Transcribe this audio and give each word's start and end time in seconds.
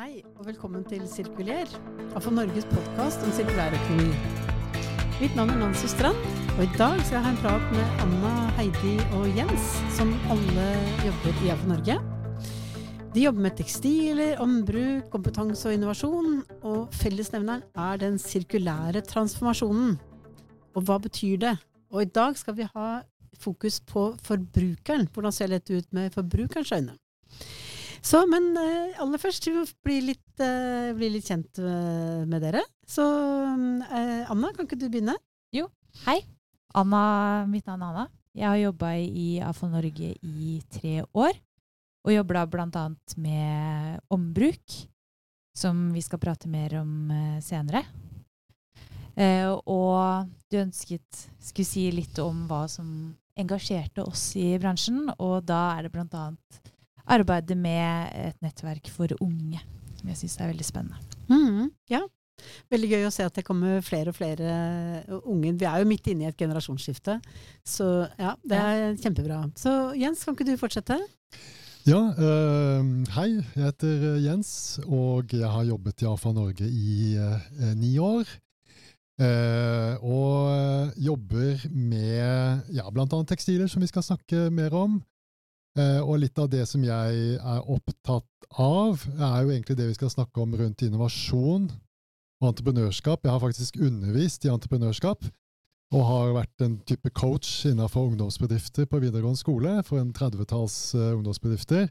Hei, 0.00 0.22
og 0.40 0.46
velkommen 0.48 0.86
til 0.88 1.02
Sirkuler, 1.04 1.68
AFO 2.16 2.30
Norges 2.32 2.64
podkast 2.70 3.20
om 3.26 3.32
sirkulærøkonomi. 3.36 4.14
Mitt 5.18 5.34
navn 5.36 5.50
er 5.52 5.58
Nancy 5.60 5.90
Strand, 5.92 6.16
og 6.54 6.62
i 6.64 6.68
dag 6.78 6.94
skal 7.02 7.18
jeg 7.18 7.24
ha 7.26 7.32
en 7.34 7.40
prat 7.42 7.66
med 7.74 7.98
Anna, 8.00 8.30
Heidi 8.56 8.94
og 9.18 9.26
Jens, 9.36 9.66
som 9.92 10.14
alle 10.32 10.64
jobber 11.04 11.42
i 11.44 11.50
AFO 11.52 11.68
Norge. 11.68 11.98
De 13.12 13.26
jobber 13.26 13.44
med 13.44 13.58
tekstiler, 13.58 14.40
ombruk, 14.40 15.10
kompetanse 15.12 15.68
og 15.68 15.76
innovasjon, 15.76 16.40
og 16.62 16.96
fellesnevneren 17.02 17.66
er 17.76 18.00
den 18.00 18.16
sirkulære 18.16 19.04
transformasjonen. 19.12 19.98
Og 20.72 20.88
hva 20.88 20.96
betyr 21.04 21.36
det? 21.44 21.52
Og 21.92 22.06
i 22.06 22.08
dag 22.08 22.40
skal 22.40 22.56
vi 22.62 22.70
ha 22.72 22.88
fokus 23.44 23.82
på 23.92 24.14
forbrukeren. 24.24 25.04
Hvordan 25.12 25.36
ser 25.36 25.52
dette 25.52 25.76
ut 25.76 25.92
med 25.92 26.16
forbrukerens 26.16 26.72
øyne? 26.72 26.96
Så, 28.02 28.24
men 28.26 28.50
uh, 28.58 28.98
aller 29.02 29.20
først 29.22 29.46
bli 29.86 30.00
litt, 30.08 30.26
uh, 30.42 30.90
bli 30.98 31.12
litt 31.14 31.28
kjent 31.30 31.60
uh, 31.62 32.26
med 32.26 32.42
dere. 32.42 32.64
Så 32.88 33.04
Anna, 33.06 34.50
kan 34.56 34.66
ikke 34.66 34.78
du 34.80 34.88
begynne? 34.90 35.14
Jo, 35.54 35.68
hei. 36.08 36.18
Anna, 36.74 37.02
mitt 37.46 37.68
navn 37.68 37.84
er 37.84 37.92
Anna. 37.92 38.06
Jeg 38.34 38.48
har 38.48 38.58
jobba 38.58 38.94
i 38.98 39.26
AFO 39.44 39.68
Norge 39.70 40.14
i 40.18 40.56
tre 40.72 41.02
år. 41.04 41.36
Og 42.02 42.14
jobber 42.16 42.40
da 42.40 42.46
bl.a. 42.50 42.84
med 43.22 44.00
ombruk, 44.10 44.78
som 45.54 45.84
vi 45.94 46.02
skal 46.02 46.18
prate 46.18 46.50
mer 46.50 46.80
om 46.80 47.12
senere. 47.44 47.84
og 49.68 50.32
du 50.50 50.56
ønsket 50.58 51.26
skulle 51.38 51.68
si 51.68 51.84
litt 51.94 52.18
om 52.18 52.48
hva 52.50 52.64
som 52.72 53.12
engasjerte 53.38 54.02
oss 54.02 54.32
i 54.40 54.56
bransjen, 54.58 55.04
og 55.20 55.44
da 55.46 55.76
er 55.76 55.86
det 55.86 55.92
bl.a 55.94 56.32
arbeide 57.10 57.56
med 57.58 58.12
et 58.16 58.36
nettverk 58.44 58.90
for 58.92 59.12
unge, 59.20 59.62
som 59.98 60.10
jeg 60.10 60.20
syns 60.22 60.36
er 60.40 60.52
veldig 60.52 60.66
spennende. 60.66 61.00
Mm, 61.30 61.70
ja. 61.92 62.02
Veldig 62.72 62.88
gøy 62.90 63.06
å 63.06 63.12
se 63.14 63.24
at 63.26 63.36
det 63.36 63.44
kommer 63.46 63.82
flere 63.86 64.10
og 64.10 64.16
flere 64.16 64.52
unge. 65.20 65.52
Vi 65.60 65.66
er 65.68 65.82
jo 65.82 65.88
midt 65.88 66.08
inne 66.10 66.26
i 66.26 66.30
et 66.30 66.38
generasjonsskifte, 66.38 67.18
så 67.62 67.90
ja, 68.18 68.34
det 68.42 68.58
er 68.58 68.96
kjempebra. 69.02 69.44
Så 69.58 69.92
Jens, 69.98 70.24
kan 70.24 70.34
ikke 70.34 70.48
du 70.50 70.56
fortsette? 70.60 70.98
Ja, 71.86 72.00
øh, 72.14 72.90
hei. 73.16 73.28
Jeg 73.56 73.64
heter 73.66 74.02
Jens, 74.22 74.80
og 74.86 75.32
jeg 75.34 75.50
har 75.50 75.66
jobbet 75.66 76.02
i 76.02 76.06
AFA 76.06 76.32
Norge 76.34 76.66
i 76.66 77.16
øh, 77.18 77.74
ni 77.78 77.96
år. 77.98 78.26
Uh, 79.22 79.94
og 80.02 80.92
jobber 80.96 81.60
med 81.68 82.62
ja, 82.72 82.88
bl.a. 82.90 83.18
tekstiler, 83.28 83.68
som 83.68 83.82
vi 83.84 83.90
skal 83.90 84.02
snakke 84.02 84.48
mer 84.50 84.72
om. 84.74 84.96
Uh, 85.78 86.02
og 86.04 86.18
litt 86.20 86.36
av 86.36 86.50
det 86.52 86.66
som 86.68 86.82
jeg 86.84 87.36
er 87.40 87.70
opptatt 87.72 88.28
av, 88.60 89.06
er 89.16 89.38
jo 89.40 89.52
egentlig 89.54 89.78
det 89.78 89.86
vi 89.88 89.96
skal 89.96 90.12
snakke 90.12 90.42
om 90.42 90.52
rundt 90.58 90.84
innovasjon 90.84 91.70
og 92.42 92.50
entreprenørskap. 92.50 93.22
Jeg 93.24 93.32
har 93.32 93.40
faktisk 93.40 93.78
undervist 93.80 94.44
i 94.44 94.52
entreprenørskap, 94.52 95.24
og 95.92 96.04
har 96.08 96.34
vært 96.36 96.64
en 96.64 96.76
type 96.88 97.12
coach 97.16 97.66
innenfor 97.68 98.10
ungdomsbedrifter 98.10 98.88
på 98.88 99.00
videregående 99.00 99.40
skole 99.40 99.78
for 99.86 100.00
en 100.00 100.12
30-talls 100.16 100.76
uh, 100.96 101.12
ungdomsbedrifter. 101.16 101.88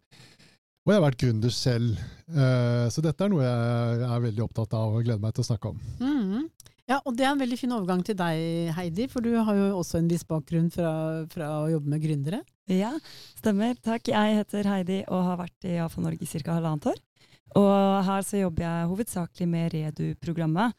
Og 0.81 0.89
jeg 0.89 0.97
har 0.97 1.05
vært 1.05 1.21
gründer 1.21 1.53
selv. 1.53 1.97
Uh, 2.29 2.89
så 2.89 3.03
dette 3.05 3.25
er 3.25 3.33
noe 3.33 3.45
jeg 3.45 4.07
er 4.07 4.23
veldig 4.25 4.45
opptatt 4.47 4.73
av 4.77 4.97
og 4.97 5.05
gleder 5.05 5.21
meg 5.21 5.35
til 5.37 5.45
å 5.45 5.49
snakke 5.51 5.73
om. 5.73 5.81
Mm. 6.01 6.47
Ja, 6.91 6.97
og 7.07 7.15
det 7.15 7.23
er 7.23 7.31
en 7.31 7.39
veldig 7.39 7.55
fin 7.55 7.71
overgang 7.71 8.01
til 8.03 8.17
deg, 8.19 8.71
Heidi, 8.75 9.05
for 9.07 9.23
du 9.23 9.31
har 9.37 9.55
jo 9.55 9.77
også 9.79 10.01
en 10.01 10.09
viss 10.11 10.25
bakgrunn 10.27 10.67
fra, 10.73 10.89
fra 11.31 11.47
å 11.61 11.69
jobbe 11.71 11.93
med 11.93 12.03
gründere. 12.03 12.41
Ja, 12.67 12.91
stemmer. 13.39 13.77
Takk. 13.79 14.09
Jeg 14.11 14.41
heter 14.41 14.67
Heidi 14.67 14.97
og 15.05 15.23
har 15.29 15.39
vært 15.39 15.69
i 15.69 15.77
AFA 15.79 16.03
Norge 16.03 16.27
i 16.27 16.27
ca. 16.27 16.57
halvannet 16.57 16.89
år. 16.91 16.99
Og 17.61 17.71
her 18.07 18.27
så 18.27 18.41
jobber 18.41 18.65
jeg 18.65 18.91
hovedsakelig 18.91 19.47
med 19.53 19.71
Redu-programmet, 19.75 20.75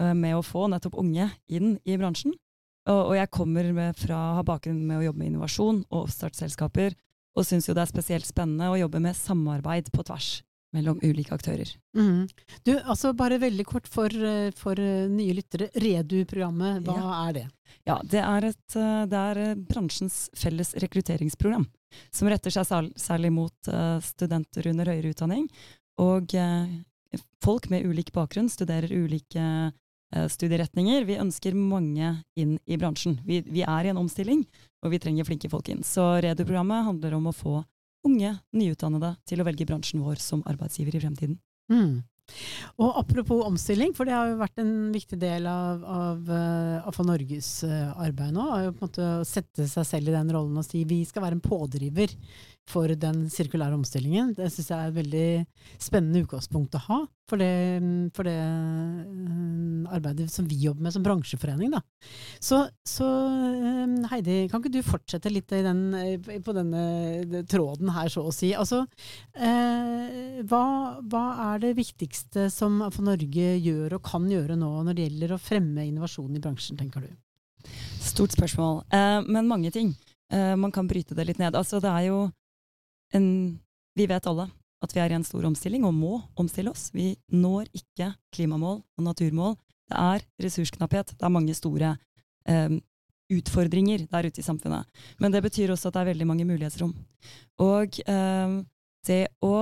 eh, 0.00 0.12
med 0.12 0.36
å 0.36 0.44
få 0.44 0.68
nettopp 0.68 0.98
unge 1.00 1.30
inn 1.48 1.78
i 1.84 1.96
bransjen. 1.96 2.36
Og, 2.84 3.14
jeg 3.16 3.32
kommer 3.32 3.64
fra 3.96 4.16
å 4.20 4.34
ha 4.36 4.44
bakgrunn 4.44 4.82
med 4.84 5.00
å 5.00 5.06
jobbe 5.06 5.22
med 5.22 5.32
innovasjon 5.32 5.86
og 5.88 6.02
oppstartsselskaper, 6.02 6.92
og 7.34 7.46
syns 7.48 7.70
jo 7.70 7.76
det 7.76 7.86
er 7.86 7.94
spesielt 7.94 8.28
spennende 8.28 8.68
å 8.68 8.76
jobbe 8.76 9.00
med 9.00 9.16
samarbeid 9.16 9.88
på 9.94 10.04
tvers 10.04 10.42
mellom 10.74 10.98
ulike 11.02 11.34
aktører. 11.34 11.70
Mm. 11.96 12.26
Du, 12.66 12.72
altså 12.78 13.12
Bare 13.16 13.38
veldig 13.42 13.66
kort 13.68 13.88
for, 13.90 14.10
eh, 14.10 14.50
for 14.58 14.80
eh, 14.80 15.06
nye 15.10 15.36
lyttere. 15.38 15.70
Redu-programmet, 15.80 16.82
hva 16.86 16.96
ja. 16.98 17.12
er 17.28 17.36
det? 17.38 17.44
Ja, 17.88 17.98
det 18.02 18.22
er, 18.22 18.48
et, 18.50 18.76
eh, 18.78 19.04
det 19.10 19.22
er, 19.30 19.62
bransjens 19.70 20.18
felles 20.38 20.74
rekrutteringsprogram. 20.82 21.68
Som 22.14 22.30
retter 22.30 22.50
seg 22.50 22.90
særlig 22.98 23.30
mot 23.30 23.68
studenter 24.02 24.66
under 24.66 24.88
høyere 24.90 25.12
utdanning. 25.14 25.44
Og 26.02 26.32
folk 27.44 27.68
med 27.70 27.86
ulik 27.86 28.10
bakgrunn 28.10 28.48
studerer 28.50 28.90
ulike 28.90 29.44
studieretninger. 30.10 31.06
Vi 31.06 31.20
ønsker 31.22 31.54
mange 31.54 32.08
inn 32.34 32.56
i 32.66 32.80
bransjen. 32.82 33.20
Vi, 33.22 33.44
vi 33.46 33.62
er 33.62 33.86
i 33.86 33.92
en 33.92 34.00
omstilling, 34.02 34.42
og 34.82 34.90
vi 34.90 34.98
trenger 34.98 35.28
flinke 35.28 35.52
folk 35.52 35.70
inn. 35.70 35.86
Så 35.86 36.02
Redu-programmet 36.26 36.82
handler 36.88 37.14
om 37.14 37.30
å 37.30 37.36
få 37.36 37.60
unge 38.06 38.34
nyutdannede 38.56 39.14
til 39.28 39.40
å 39.40 39.46
velge 39.46 39.66
bransjen 39.68 40.02
vår 40.04 40.20
som 40.22 40.44
arbeidsgiver 40.50 40.96
i 40.96 41.04
fremtiden. 41.04 41.38
Mm. 41.72 42.02
Og 42.80 42.98
apropos 43.02 43.42
omstilling, 43.44 43.92
for 43.96 44.08
det 44.08 44.14
har 44.16 44.30
jo 44.30 44.40
vært 44.40 44.60
en 44.62 44.72
viktig 44.94 45.18
del 45.20 45.44
av, 45.48 45.82
av, 45.84 46.30
av 46.88 46.96
for 46.96 47.04
Norges 47.04 47.50
uh, 47.68 47.92
arbeid 48.00 48.32
nå, 48.32 48.46
å 48.72 49.08
sette 49.28 49.68
seg 49.68 49.88
selv 49.88 50.08
i 50.08 50.16
den 50.16 50.32
rollen 50.32 50.56
og 50.60 50.64
si 50.64 50.86
vi 50.88 51.02
skal 51.08 51.26
være 51.26 51.38
en 51.38 51.44
pådriver 51.44 52.16
for 52.70 52.88
den 52.88 53.26
sirkulære 53.32 53.76
omstillingen. 53.76 54.32
Det 54.36 54.48
syns 54.52 54.70
jeg 54.70 54.78
er 54.78 54.92
et 54.92 54.98
veldig 54.98 55.28
spennende 55.82 56.24
utgangspunkt 56.24 56.78
å 56.78 56.84
ha 56.88 57.00
for 57.28 57.40
det, 57.40 57.80
for 58.16 58.28
det 58.28 58.34
uh, 58.36 59.92
arbeidet 59.96 60.26
som 60.32 60.46
vi 60.48 60.58
jobber 60.60 60.86
med 60.86 60.94
som 60.94 61.04
bransjeforening. 61.04 61.72
Da. 61.72 61.80
Så, 62.42 62.60
så 62.88 63.06
uh, 63.08 63.94
Heidi, 64.10 64.44
kan 64.52 64.60
ikke 64.60 64.74
du 64.74 64.80
fortsette 64.84 65.32
litt 65.32 65.52
den, 65.54 65.82
på 66.44 66.56
denne 66.56 67.44
tråden 67.50 67.92
her, 67.96 68.10
så 68.12 68.26
å 68.28 68.34
si. 68.34 68.52
Altså, 68.56 68.82
eh, 69.36 70.40
hva, 70.48 70.64
hva, 71.10 71.24
er 71.48 71.62
det 71.62 71.74
viktigste 71.78 72.48
som 72.52 72.80
Norge 73.04 73.48
gjør 73.62 73.96
og 73.98 74.06
kan 74.06 74.26
gjøre 74.30 74.56
nå 74.58 74.70
når 74.86 74.96
det 74.96 75.08
gjelder 75.08 75.34
å 75.34 75.40
fremme 75.40 75.86
innovasjon 75.88 76.36
i 76.36 76.42
bransjen, 76.42 76.78
tenker 76.80 77.04
du? 77.04 77.10
Stort 78.04 78.34
spørsmål, 78.36 78.82
men 79.28 79.48
mange 79.48 79.70
ting. 79.72 79.94
man 80.30 80.72
kan 80.72 80.88
bryte 80.88 81.16
det 81.16 81.24
litt 81.28 81.40
ned. 81.40 81.56
Altså, 81.56 81.80
det 81.80 81.90
er 81.90 82.08
jo 82.10 82.18
en, 83.12 83.60
Vi 83.94 84.06
vet 84.10 84.26
alle 84.26 84.48
at 84.84 84.92
vi 84.94 85.00
er 85.00 85.12
i 85.12 85.16
en 85.16 85.24
stor 85.24 85.44
omstilling 85.48 85.84
og 85.86 85.94
må 85.96 86.18
omstille 86.40 86.72
oss. 86.72 86.90
Vi 86.92 87.14
når 87.32 87.70
ikke 87.72 88.12
klimamål 88.34 88.82
og 88.82 89.06
naturmål. 89.06 89.54
Det 89.88 90.00
er 90.00 90.24
ressursknapphet. 90.44 91.14
Det 91.16 91.24
er 91.24 91.32
mange 91.32 91.54
store 91.56 91.94
eh, 92.48 92.76
utfordringer 93.32 94.04
der 94.10 94.28
ute 94.28 94.42
i 94.42 94.44
samfunnet. 94.44 94.84
Men 95.20 95.32
det 95.32 95.42
betyr 95.44 95.72
også 95.72 95.88
at 95.88 95.96
det 95.96 96.02
er 96.02 96.10
veldig 96.12 96.28
mange 96.28 96.48
mulighetsrom. 96.48 96.92
Og 97.64 98.00
eh, 98.04 98.58
det 99.08 99.22
å 99.44 99.54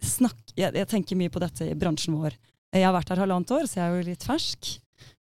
snakke 0.00 0.56
jeg, 0.56 0.72
jeg, 0.72 0.88
tenker 0.88 1.18
mye 1.20 1.32
på 1.32 1.42
dette 1.42 1.68
i 1.68 1.76
bransjen 1.78 2.16
vår. 2.16 2.36
Jeg 2.72 2.86
har 2.86 2.94
vært 2.94 3.10
her 3.12 3.24
halvannet 3.24 3.52
år, 3.56 3.66
så 3.66 3.80
jeg 3.80 3.86
er 3.86 3.96
jo 3.96 4.08
litt 4.10 4.24
fersk. 4.26 4.74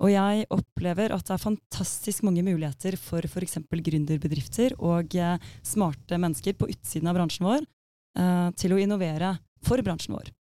Og 0.03 0.12
jeg 0.12 0.47
opplever 0.52 1.13
at 1.16 1.28
det 1.28 1.36
er 1.36 1.41
fantastisk 1.41 2.25
mange 2.28 2.44
muligheter 2.44 2.97
for 3.00 3.24
f.eks. 3.24 3.62
gründerbedrifter 3.72 4.75
og 4.84 5.16
eh, 5.16 5.38
smarte 5.63 6.19
mennesker 6.19 6.58
på 6.59 6.68
utsiden 6.74 7.12
av 7.12 7.16
bransjen 7.16 7.47
vår 7.47 7.62
eh, 7.63 8.50
til 8.59 8.75
å 8.75 8.81
innovere 8.81 9.38
for 9.66 9.80
bransjen 9.85 10.18
vår. 10.18 10.34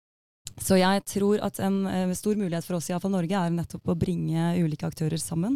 Så 0.61 0.77
jeg 0.77 1.01
tror 1.09 1.41
at 1.41 1.57
en 1.65 1.79
uh, 1.87 2.11
stor 2.13 2.37
mulighet 2.37 2.65
for 2.67 2.77
oss 2.77 2.91
i 2.91 2.97
Norge 3.09 3.39
er 3.39 3.53
nettopp 3.55 3.89
å 3.89 3.95
bringe 3.97 4.51
ulike 4.61 4.85
aktører 4.85 5.17
sammen. 5.17 5.55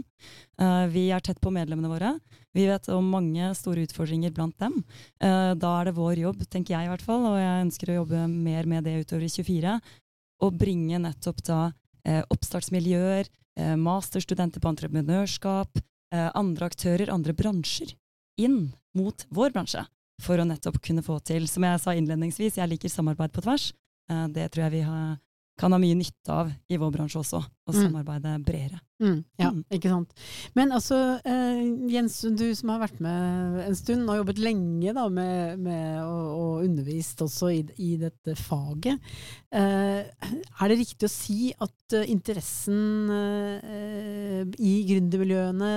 Vi 0.90 1.04
er 1.14 1.22
tett 1.22 1.38
på 1.38 1.52
medlemmene 1.54 1.92
våre. 1.92 2.16
Vi 2.58 2.64
vet 2.66 2.90
om 2.90 3.12
mange 3.14 3.52
store 3.54 3.84
utfordringer 3.86 4.34
blant 4.34 4.58
dem. 4.58 4.80
Da 5.22 5.74
er 5.76 5.86
det 5.86 5.94
vår 6.00 6.24
jobb, 6.24 6.42
tenker 6.50 6.74
jeg 6.74 6.88
i 6.88 6.90
hvert 6.90 7.06
fall, 7.06 7.28
og 7.30 7.38
jeg 7.38 7.68
ønsker 7.68 7.92
å 7.92 8.00
jobbe 8.00 8.24
mer 8.32 8.66
med 8.66 8.90
det 8.90 8.96
utover 9.04 9.28
i 9.28 9.30
24, 9.30 9.76
å 10.42 10.50
bringe 10.66 11.04
nettopp 11.04 11.46
da 11.46 11.60
oppstartsmiljøer, 12.34 13.30
Eh, 13.30 13.47
masterstudenter 13.78 14.62
på 14.62 14.70
entreprenørskap, 14.72 15.82
eh, 16.14 16.30
andre 16.36 16.70
aktører, 16.70 17.12
andre 17.14 17.34
bransjer, 17.34 17.96
inn 18.38 18.74
mot 18.98 19.26
vår 19.30 19.54
bransje. 19.56 19.86
For 20.22 20.42
å 20.42 20.48
nettopp 20.50 20.80
kunne 20.82 21.06
få 21.06 21.20
til, 21.26 21.48
som 21.50 21.66
jeg 21.68 21.82
sa 21.82 21.94
innledningsvis, 21.94 22.58
jeg 22.58 22.70
liker 22.72 22.90
samarbeid 22.90 23.34
på 23.34 23.44
tvers. 23.46 23.72
Eh, 24.10 24.28
det 24.34 24.50
tror 24.52 24.68
jeg 24.68 24.78
vi 24.80 24.84
har, 24.88 25.18
kan 25.58 25.74
ha 25.74 25.80
mye 25.82 25.98
nytte 25.98 26.34
av 26.34 26.52
i 26.70 26.78
vår 26.78 26.92
bransje 26.94 27.20
også, 27.20 27.40
å 27.42 27.74
mm. 27.74 27.78
samarbeide 27.80 28.34
bredere. 28.46 28.80
Mm, 29.02 29.18
ja, 29.38 29.50
mm. 29.54 29.64
ikke 29.74 29.92
sant. 29.92 30.14
Men 30.58 30.74
altså, 30.74 30.98
eh, 31.26 31.62
Jens, 31.94 32.20
du 32.38 32.46
som 32.58 32.72
har 32.74 32.84
vært 32.84 33.02
med 33.04 33.60
en 33.66 33.78
stund, 33.78 34.06
og 34.06 34.20
jobbet 34.22 34.42
lenge 34.42 34.94
da, 34.98 35.08
med, 35.14 35.62
med 35.66 36.00
å, 36.04 36.16
og 36.38 36.66
undervist 36.66 37.22
også 37.26 37.52
i, 37.54 37.62
i 37.84 37.92
dette 38.02 38.38
faget. 38.38 39.02
Eh, 39.50 40.06
er 40.06 40.72
det 40.72 40.80
riktig 40.82 41.10
å 41.10 41.14
si 41.14 41.52
at 41.54 41.98
uh, 41.98 42.06
interessen 42.10 43.10
uh, 43.10 44.42
i 44.62 44.74
gründermiljøene 44.90 45.72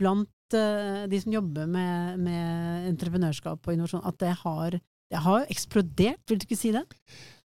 blant 0.00 0.56
uh, 0.56 1.04
de 1.08 1.20
som 1.22 1.36
jobber 1.36 1.68
med, 1.70 2.24
med 2.24 2.90
entreprenørskap 2.92 3.60
og 3.60 3.76
innovasjon, 3.76 4.04
at 4.08 4.20
det 4.20 4.34
har, 4.42 4.80
det 5.12 5.24
har 5.28 5.46
eksplodert, 5.52 6.24
vil 6.28 6.40
du 6.40 6.48
ikke 6.48 6.60
si 6.60 6.74
det? 6.76 6.84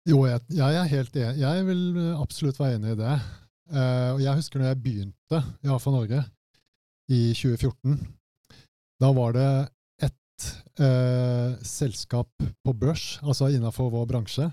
Jo, 0.05 0.19
jeg, 0.29 0.41
jeg 0.53 0.77
er 0.77 0.89
helt 0.91 1.15
enig. 1.17 1.41
Jeg 1.41 1.65
vil 1.65 1.85
absolutt 2.13 2.59
være 2.61 2.77
enig 2.77 2.93
i 2.93 2.99
det. 2.99 3.13
Uh, 3.73 4.11
og 4.13 4.19
jeg 4.21 4.37
husker 4.37 4.61
når 4.61 4.67
jeg 4.69 4.81
begynte 4.83 5.39
i 5.65 5.71
AFA 5.73 5.93
Norge 5.93 6.19
i 7.09 7.21
2014. 7.33 7.95
Da 9.01 9.09
var 9.17 9.33
det 9.33 9.47
ett 10.05 10.45
uh, 10.77 11.57
selskap 11.65 12.29
på 12.37 12.75
børs, 12.77 13.15
altså 13.25 13.49
innenfor 13.49 13.89
vår 13.93 14.05
bransje. 14.11 14.51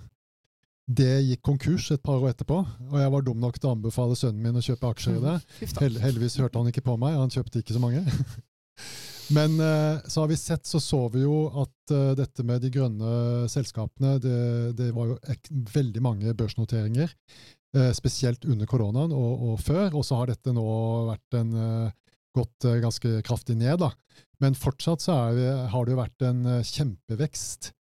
Det 0.89 1.21
gikk 1.29 1.45
konkurs 1.47 1.91
et 1.93 2.03
par 2.03 2.19
år 2.19 2.33
etterpå, 2.33 2.57
og 2.91 2.97
jeg 2.99 3.13
var 3.13 3.23
dum 3.25 3.39
nok 3.41 3.61
til 3.61 3.71
å 3.71 3.75
anbefale 3.77 4.17
sønnen 4.19 4.43
min 4.43 4.57
å 4.59 4.65
kjøpe 4.65 4.89
aksjer 4.89 5.21
i 5.21 5.23
det. 5.23 5.37
Hel 5.79 6.01
heldigvis 6.03 6.41
hørte 6.41 6.59
han 6.59 6.73
ikke 6.73 6.85
på 6.89 6.97
meg, 7.01 7.15
han 7.21 7.33
kjøpte 7.33 7.63
ikke 7.63 7.77
så 7.77 7.85
mange. 7.85 8.03
Men 9.33 9.57
uh, 9.61 10.03
så 10.05 10.25
har 10.25 10.31
vi 10.31 10.37
sett, 10.37 10.67
så 10.69 10.81
så 10.83 11.07
vi 11.13 11.23
jo 11.25 11.47
at 11.63 11.95
uh, 11.95 12.13
dette 12.19 12.45
med 12.47 12.63
de 12.65 12.71
grønne 12.75 13.49
selskapene, 13.53 14.19
det, 14.23 14.39
det 14.79 14.93
var 14.97 15.13
jo 15.13 15.19
veldig 15.73 16.05
mange 16.05 16.35
børsnoteringer. 16.37 17.15
Eh, 17.73 17.93
spesielt 17.97 18.45
under 18.45 18.69
koronaen 18.69 19.15
og, 19.17 19.45
og 19.49 19.61
før. 19.65 19.95
Og 19.97 20.05
så 20.05 20.19
har 20.21 20.29
dette 20.29 20.53
nå 20.53 20.65
vært 21.09 21.37
en, 21.39 21.53
eh, 21.57 22.17
gått 22.37 22.67
eh, 22.69 22.81
ganske 22.85 23.13
kraftig 23.25 23.57
ned. 23.57 23.81
Da. 23.81 23.93
Men 24.45 24.59
fortsatt 24.59 25.01
så 25.01 25.17
vi, 25.37 25.47
har 25.73 25.87
det 25.87 25.95
jo 25.95 26.01
vært 26.03 26.27
en 26.29 26.43
kjempevekst 26.69 27.71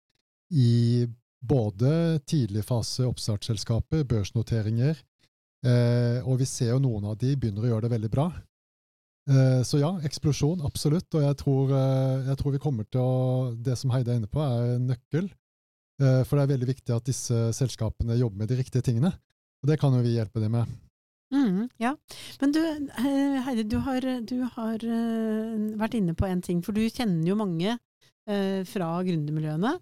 i 0.56 1.05
både 1.43 2.22
tidligfase 2.28 3.05
oppstartsselskaper, 3.08 4.06
børsnoteringer, 4.08 4.96
eh, 5.66 6.19
og 6.22 6.38
vi 6.40 6.46
ser 6.46 6.70
jo 6.70 6.82
noen 6.84 7.10
av 7.10 7.19
de 7.19 7.34
begynner 7.34 7.66
å 7.66 7.72
gjøre 7.72 7.88
det 7.88 7.94
veldig 7.96 8.12
bra. 8.12 8.28
Eh, 9.30 9.60
så 9.62 9.78
ja, 9.78 9.92
eksplosjon, 10.06 10.64
absolutt. 10.66 11.08
Og 11.14 11.22
jeg 11.22 11.38
tror, 11.38 11.74
eh, 11.76 12.28
jeg 12.30 12.38
tror, 12.40 12.54
vi 12.54 12.62
kommer 12.62 12.88
til 12.90 13.00
å 13.02 13.54
Det 13.54 13.76
som 13.78 13.92
Heide 13.94 14.10
er 14.12 14.20
inne 14.20 14.30
på, 14.30 14.42
er 14.42 14.78
nøkkel. 14.82 15.30
for 16.26 16.34
det 16.34 16.42
er 16.42 16.54
veldig 16.56 16.66
viktig 16.66 16.94
at 16.96 17.04
disse 17.06 17.36
selskapene 17.54 18.16
jobber 18.19 18.38
med 18.40 18.48
de 18.48 18.56
riktige 18.58 18.82
tingene. 18.82 19.12
Og 19.62 19.69
det 19.69 19.78
kan 19.78 19.92
jo 19.94 20.00
vi 20.02 20.16
hjelpe 20.16 20.40
dem 20.40 20.50
med. 20.50 20.66
Mm, 21.30 21.69
ja. 21.78 21.92
Men 22.40 22.50
du 22.50 22.58
eh, 22.58 23.38
Heidi, 23.46 23.62
du 23.62 23.76
har, 23.78 24.00
du 24.00 24.42
har 24.56 24.82
vært 25.78 25.94
inne 25.94 26.16
på 26.19 26.26
en 26.26 26.42
ting, 26.42 26.58
for 26.64 26.72
du 26.72 26.80
kjenner 26.88 27.28
jo 27.28 27.36
mange 27.38 27.76
fra 28.22 28.88
gründermiljøene. 29.02 29.72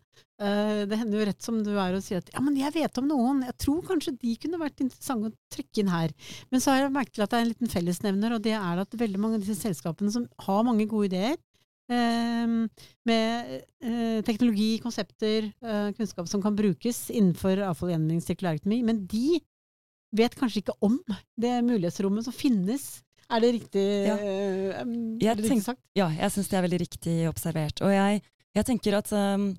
Uh, 0.40 0.86
det 0.88 0.96
hender 0.96 1.18
jo 1.20 1.24
rett 1.28 1.44
som 1.44 1.58
du 1.60 1.74
er 1.74 1.92
og 1.92 2.00
sier 2.00 2.22
at 2.22 2.30
ja, 2.32 2.40
men 2.40 2.54
jeg 2.56 2.72
vet 2.72 2.96
om 2.96 3.04
noen, 3.10 3.42
jeg 3.44 3.56
tror 3.60 3.82
kanskje 3.84 4.14
de 4.16 4.32
kunne 4.40 4.60
vært 4.62 4.80
interessante 4.80 5.28
å 5.28 5.52
trekke 5.52 5.82
inn 5.82 5.90
her. 5.92 6.14
Men 6.48 6.62
så 6.64 6.72
har 6.72 6.80
jeg 6.80 6.94
merket 6.94 7.20
at 7.20 7.34
det 7.34 7.36
er 7.36 7.44
en 7.44 7.50
liten 7.50 7.72
fellesnevner, 7.74 8.32
og 8.32 8.46
det 8.46 8.54
er 8.56 8.80
at 8.80 8.96
veldig 9.02 9.20
mange 9.20 9.36
av 9.36 9.44
disse 9.44 9.60
selskapene 9.60 10.14
som 10.14 10.24
har 10.46 10.64
mange 10.64 10.88
gode 10.88 11.10
ideer, 11.12 11.36
med 11.90 13.48
teknologi, 14.22 14.76
konsepter, 14.78 15.48
kunnskap 15.96 16.28
som 16.30 16.38
kan 16.44 16.54
brukes 16.54 17.08
innenfor 17.10 17.64
avfallgjenvinning, 17.66 18.20
sirkulærøkonomi, 18.22 18.78
men 18.86 19.00
de 19.10 19.40
vet 20.14 20.36
kanskje 20.38 20.62
ikke 20.62 20.76
om 20.86 21.00
det 21.34 21.56
mulighetsrommet 21.66 22.28
som 22.28 22.36
finnes. 22.36 22.84
Er 23.30 23.42
det 23.44 23.50
riktig, 23.54 23.86
ja. 24.06 24.18
er 24.18 24.84
det 25.38 25.46
riktig 25.46 25.64
sagt? 25.64 25.82
Ja, 25.98 26.10
jeg 26.10 26.34
syns 26.34 26.50
det 26.50 26.58
er 26.58 26.64
veldig 26.66 26.80
riktig 26.82 27.16
observert. 27.30 27.82
Og 27.86 27.92
jeg, 27.94 28.22
jeg 28.58 28.66
tenker 28.66 28.98
at 28.98 29.10
um, 29.14 29.50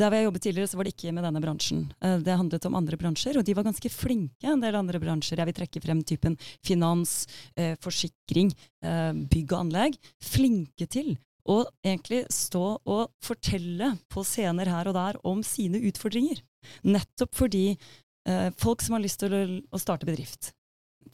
der 0.00 0.16
jeg 0.16 0.26
jobbet 0.28 0.44
tidligere, 0.46 0.70
så 0.70 0.80
var 0.80 0.88
det 0.88 0.94
ikke 0.94 1.14
med 1.16 1.26
denne 1.28 1.42
bransjen. 1.44 1.86
Uh, 2.00 2.18
det 2.24 2.38
handlet 2.40 2.68
om 2.68 2.78
andre 2.80 2.98
bransjer, 3.00 3.36
og 3.36 3.46
de 3.46 3.56
var 3.58 3.66
ganske 3.68 3.92
flinke, 3.92 4.48
en 4.48 4.64
del 4.64 4.78
andre 4.78 5.02
bransjer. 5.02 5.42
Jeg 5.42 5.50
vil 5.50 5.58
trekke 5.60 5.84
frem 5.84 6.04
typen 6.08 6.38
finans, 6.66 7.24
uh, 7.60 7.74
forsikring, 7.84 8.54
bygg 8.80 9.50
og 9.52 9.58
anlegg. 9.58 9.98
Flinke 10.24 10.88
til 10.88 11.12
å 11.48 11.62
egentlig 11.84 12.24
stå 12.32 12.64
og 12.78 13.10
fortelle 13.24 13.94
på 14.12 14.24
scener 14.26 14.70
her 14.70 14.90
og 14.90 14.96
der 14.96 15.18
om 15.26 15.42
sine 15.46 15.80
utfordringer. 15.90 16.40
Nettopp 16.86 17.34
fordi 17.36 17.64
eh, 17.74 18.48
folk 18.60 18.84
som 18.84 18.96
har 18.96 19.04
lyst 19.04 19.22
til 19.22 19.34
å, 19.34 19.42
å, 19.70 19.80
starte 19.80 20.08
bedrift. 20.08 20.52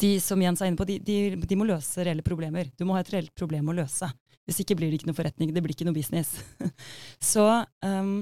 De 0.01 0.13
som 0.21 0.41
Jens 0.43 0.61
er 0.61 0.71
inne 0.71 0.79
på, 0.79 0.87
de, 0.89 0.99
de, 1.01 1.19
de, 1.41 1.59
må 1.59 1.67
løse 1.69 2.05
reelle 2.05 2.25
problemer. 2.25 2.69
Du 2.77 2.85
må 2.85 2.97
ha 2.97 3.03
et 3.05 3.13
reelt 3.15 3.33
problem 3.39 3.71
å 3.71 3.77
løse. 3.77 4.09
Hvis 4.47 4.61
ikke 4.63 4.77
blir 4.79 4.93
det 4.93 5.01
ikke 5.01 5.11
noe 5.11 5.19
forretning, 5.19 5.51
det 5.55 5.63
blir 5.65 5.75
ikke 5.75 5.87
noe 5.89 5.97
business. 5.97 6.37
Så 7.33 7.45
um, 7.83 8.21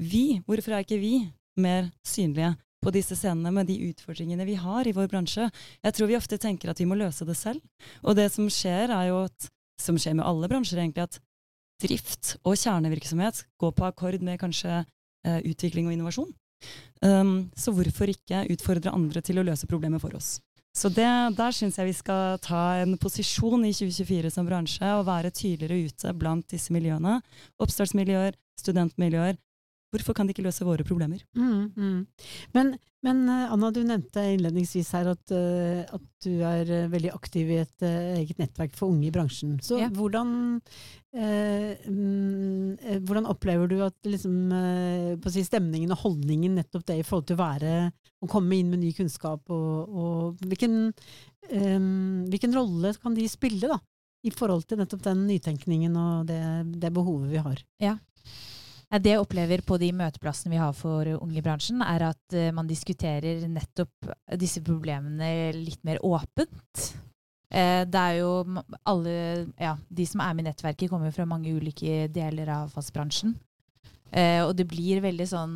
vi, 0.00 0.40
hvorfor 0.46 0.76
er 0.76 0.86
ikke 0.86 1.00
vi 1.02 1.26
mer 1.58 1.90
synlige 2.06 2.54
på 2.78 2.92
disse 2.94 3.18
scenene 3.18 3.50
med 3.52 3.66
de 3.68 3.76
utfordringene 3.90 4.46
vi 4.46 4.56
har 4.62 4.86
i 4.86 4.94
vår 4.96 5.10
bransje? 5.10 5.48
Jeg 5.82 5.96
tror 5.96 6.10
vi 6.10 6.18
ofte 6.18 6.38
tenker 6.40 6.70
at 6.72 6.80
vi 6.80 6.86
må 6.88 6.98
løse 6.98 7.26
det 7.28 7.36
selv. 7.36 7.60
Og 8.06 8.16
det 8.16 8.30
som 8.32 8.48
skjer, 8.52 8.94
er 8.94 9.10
jo 9.10 9.24
at, 9.26 9.50
som 9.82 9.98
skjer 9.98 10.16
med 10.20 10.26
alle 10.28 10.50
bransjer, 10.50 10.80
egentlig, 10.80 11.08
at 11.10 11.20
drift 11.82 12.36
og 12.42 12.56
kjernevirksomhet 12.58 13.44
går 13.60 13.74
på 13.74 13.86
akkord 13.86 14.22
med 14.24 14.40
kanskje 14.40 14.80
uh, 14.82 15.40
utvikling 15.42 15.90
og 15.90 15.98
innovasjon. 15.98 16.30
Um, 17.04 17.50
så 17.54 17.74
hvorfor 17.74 18.10
ikke 18.10 18.46
utfordre 18.54 18.94
andre 18.94 19.22
til 19.22 19.38
å 19.38 19.46
løse 19.46 19.68
problemet 19.70 20.02
for 20.02 20.16
oss? 20.18 20.38
Så 20.78 20.88
det, 20.94 21.08
der 21.34 21.50
syns 21.50 21.74
jeg 21.80 21.88
vi 21.88 21.94
skal 21.96 22.36
ta 22.38 22.62
en 22.78 22.92
posisjon 23.02 23.64
i 23.66 23.72
2024 23.74 24.30
som 24.30 24.46
bransje 24.46 24.90
og 24.94 25.08
være 25.08 25.32
tydeligere 25.34 25.88
ute 25.90 26.12
blant 26.14 26.46
disse 26.54 26.70
miljøene. 26.70 27.16
Oppstartsmiljøer, 27.58 28.36
studentmiljøer, 28.60 29.40
Hvorfor 29.94 30.16
kan 30.16 30.28
de 30.28 30.34
ikke 30.34 30.44
løse 30.44 30.66
våre 30.68 30.84
problemer? 30.84 31.22
Mm, 31.38 31.72
mm. 31.72 31.98
Men, 32.52 32.74
men, 33.06 33.22
eh, 33.32 33.52
Anna, 33.54 33.70
du 33.72 33.80
nevnte 33.86 34.24
innledningsvis 34.34 34.90
her 34.98 35.08
at, 35.14 35.32
uh, 35.32 35.96
at 35.96 36.04
du 36.26 36.42
er 36.44 36.68
uh, 36.68 36.90
veldig 36.92 37.14
aktiv 37.16 37.54
i 37.54 37.60
et 37.62 37.86
eget 37.88 38.42
nettverk 38.42 38.76
for 38.76 38.92
unge 38.92 39.08
i 39.08 39.14
bransjen. 39.14 39.56
Så 39.64 39.78
ja. 39.80 39.88
hvordan, 39.94 40.60
eh, 41.16 41.88
hvordan, 41.88 43.30
opplever 43.32 43.70
du 43.70 43.78
at 43.86 43.96
liksom, 44.04 44.52
si, 45.32 45.46
stemningen 45.46 45.94
og 45.96 46.02
holdningen 46.04 46.58
nettopp 46.58 46.84
det 46.90 47.00
i 47.00 47.06
forhold 47.06 47.30
til 47.30 47.38
å 47.38 47.44
være 47.46 47.74
å 48.24 48.28
komme 48.30 48.58
inn 48.58 48.72
med 48.72 48.82
ny 48.82 48.92
kunnskap, 48.96 49.46
og, 49.54 49.88
og 49.88 50.42
hvilken, 50.48 50.90
eh, 51.50 51.78
hvilken, 52.32 52.56
rolle 52.56 52.92
kan 53.00 53.16
de 53.16 53.28
spille 53.30 53.70
da, 53.70 53.78
i 54.26 54.32
forhold 54.34 54.66
til 54.68 54.80
nettopp 54.80 55.04
den 55.06 55.26
nytenkningen 55.28 55.96
og 55.98 56.28
det, 56.30 56.42
det 56.82 56.92
behovet 56.94 57.30
vi 57.32 57.42
har? 57.44 57.62
Ja. 57.82 57.96
Det 58.88 59.12
jeg 59.12 59.20
opplever 59.20 59.60
på 59.68 59.76
de 59.76 59.90
møteplassene 59.92 60.54
vi 60.54 60.60
har 60.62 60.72
for 60.76 61.08
unge 61.18 61.36
i 61.36 61.44
bransjen, 61.44 61.82
er 61.84 62.06
at 62.06 62.36
uh, 62.36 62.48
man 62.56 62.68
diskuterer 62.68 63.42
nettopp 63.44 64.08
disse 64.40 64.62
problemene 64.64 65.50
litt 65.52 65.82
mer 65.84 66.00
åpent. 66.06 66.86
Uh, 67.52 67.84
det 67.84 68.00
er 68.00 68.14
jo 68.22 68.30
alle 68.88 69.12
Ja, 69.60 69.74
de 69.76 70.06
som 70.08 70.24
er 70.24 70.32
med 70.32 70.46
i 70.46 70.48
nettverket, 70.48 70.88
kommer 70.88 71.12
fra 71.12 71.28
mange 71.28 71.52
ulike 71.52 72.08
deler 72.12 72.48
av 72.62 72.72
fastbransjen. 72.72 73.36
Og 74.08 74.54
det 74.56 74.64
blir 74.64 75.02
veldig 75.04 75.24
sånn 75.28 75.50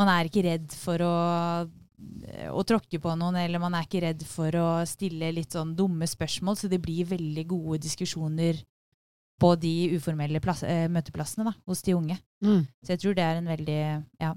Man 0.00 0.08
er 0.08 0.24
ikke 0.24 0.40
redd 0.46 0.70
for 0.72 1.02
å, 1.04 1.16
å 2.48 2.62
tråkke 2.64 2.96
på 2.96 3.12
noen, 3.20 3.36
eller 3.36 3.60
man 3.60 3.74
er 3.76 3.84
ikke 3.84 4.00
redd 4.06 4.24
for 4.24 4.56
å 4.56 4.68
stille 4.88 5.28
litt 5.36 5.52
sånn 5.52 5.74
dumme 5.76 6.08
spørsmål, 6.08 6.56
så 6.56 6.70
det 6.72 6.80
blir 6.80 7.10
veldig 7.10 7.44
gode 7.50 7.82
diskusjoner 7.84 8.62
på 9.40 9.54
de 9.60 9.74
uformelle 9.96 10.42
plass, 10.44 10.62
eh, 10.66 10.86
møteplassene 10.92 11.48
da, 11.48 11.54
hos 11.68 11.82
de 11.86 11.96
unge. 11.96 12.18
Mm. 12.44 12.62
Så 12.84 12.94
jeg 12.94 13.02
tror 13.02 13.16
det 13.16 13.24
er 13.24 13.40
en 13.40 13.50
veldig 13.50 13.80
ja, 14.20 14.34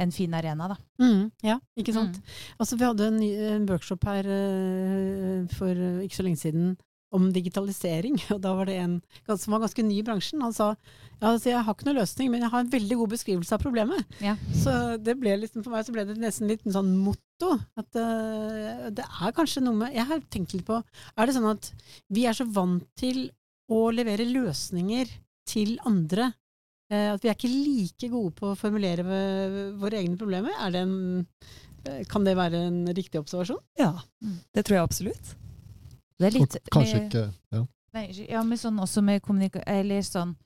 en 0.00 0.12
fin 0.12 0.34
arena, 0.34 0.70
da. 0.72 0.78
Mm, 1.02 1.26
ja, 1.44 1.58
ikke 1.78 1.94
sant. 1.96 2.16
Mm. 2.16 2.38
Altså, 2.58 2.78
vi 2.78 2.88
hadde 2.88 3.10
en, 3.10 3.20
en 3.56 3.68
workshop 3.68 4.06
her 4.08 4.28
uh, 4.28 5.42
for 5.56 5.76
uh, 5.76 6.00
ikke 6.04 6.18
så 6.18 6.26
lenge 6.26 6.40
siden 6.40 6.72
om 7.12 7.26
digitalisering, 7.32 8.16
og 8.34 8.40
da 8.44 8.54
var 8.56 8.70
det 8.70 8.78
en 8.80 8.94
som 9.36 9.52
var 9.52 9.64
ganske 9.66 9.84
ny 9.84 9.98
i 10.00 10.06
bransjen. 10.06 10.40
Han 10.44 10.54
sa 10.56 10.70
ja, 10.72 11.34
altså, 11.34 11.50
jeg 11.50 11.60
har 11.60 11.76
ikke 11.76 11.90
noe 11.90 11.98
løsning, 12.00 12.30
men 12.32 12.44
jeg 12.44 12.52
har 12.54 12.64
en 12.64 12.72
veldig 12.72 12.98
god 13.02 13.12
beskrivelse 13.12 13.56
av 13.56 13.64
problemet. 13.64 14.16
Ja. 14.24 14.38
Så 14.56 14.96
det 14.96 15.18
ble 15.20 15.36
liksom, 15.42 15.64
for 15.64 15.74
meg 15.74 15.84
så 15.86 15.94
ble 15.94 16.06
det 16.08 16.16
nesten 16.20 16.48
litt 16.50 16.64
en 16.66 16.76
sånn 16.78 16.94
motto. 17.04 17.58
At 17.78 17.98
uh, 17.98 18.88
det 18.94 19.04
er 19.04 19.36
kanskje 19.36 19.64
noe 19.64 19.74
med 19.74 19.96
Jeg 19.96 20.06
har 20.06 20.20
tenkt 20.30 20.52
litt 20.54 20.62
på 20.62 20.76
Er 20.78 21.26
det 21.26 21.32
sånn 21.34 21.48
at 21.50 21.72
vi 22.14 22.22
er 22.30 22.36
så 22.38 22.44
vant 22.46 22.84
til 22.94 23.24
å 23.70 23.82
levere 23.94 24.26
løsninger 24.28 25.10
til 25.48 25.76
andre. 25.88 26.32
Eh, 26.92 27.08
at 27.12 27.22
vi 27.22 27.30
er 27.30 27.36
ikke 27.36 27.52
like 27.52 28.10
gode 28.12 28.34
på 28.38 28.52
å 28.52 28.58
formulere 28.58 29.04
våre 29.80 30.00
egne 30.00 30.18
problemer. 30.20 30.56
En, 30.78 31.26
eh, 31.84 32.02
kan 32.08 32.24
det 32.24 32.36
være 32.36 32.66
en 32.68 32.86
riktig 32.94 33.20
observasjon? 33.20 33.62
Ja, 33.78 33.94
det 34.54 34.64
tror 34.64 34.78
jeg 34.78 34.88
absolutt. 34.88 35.34
Det 36.18 36.28
er 36.28 36.38
litt, 36.38 36.56
kanskje 36.70 36.98
med, 37.00 37.08
ikke 37.10 37.34
Ja, 37.50 37.66
nei, 37.96 38.06
ja 38.28 38.42
men 38.46 38.58
sånn 38.58 38.78
også 38.78 39.02
med 39.02 39.24
Eller 39.66 40.02
sånn 40.06 40.36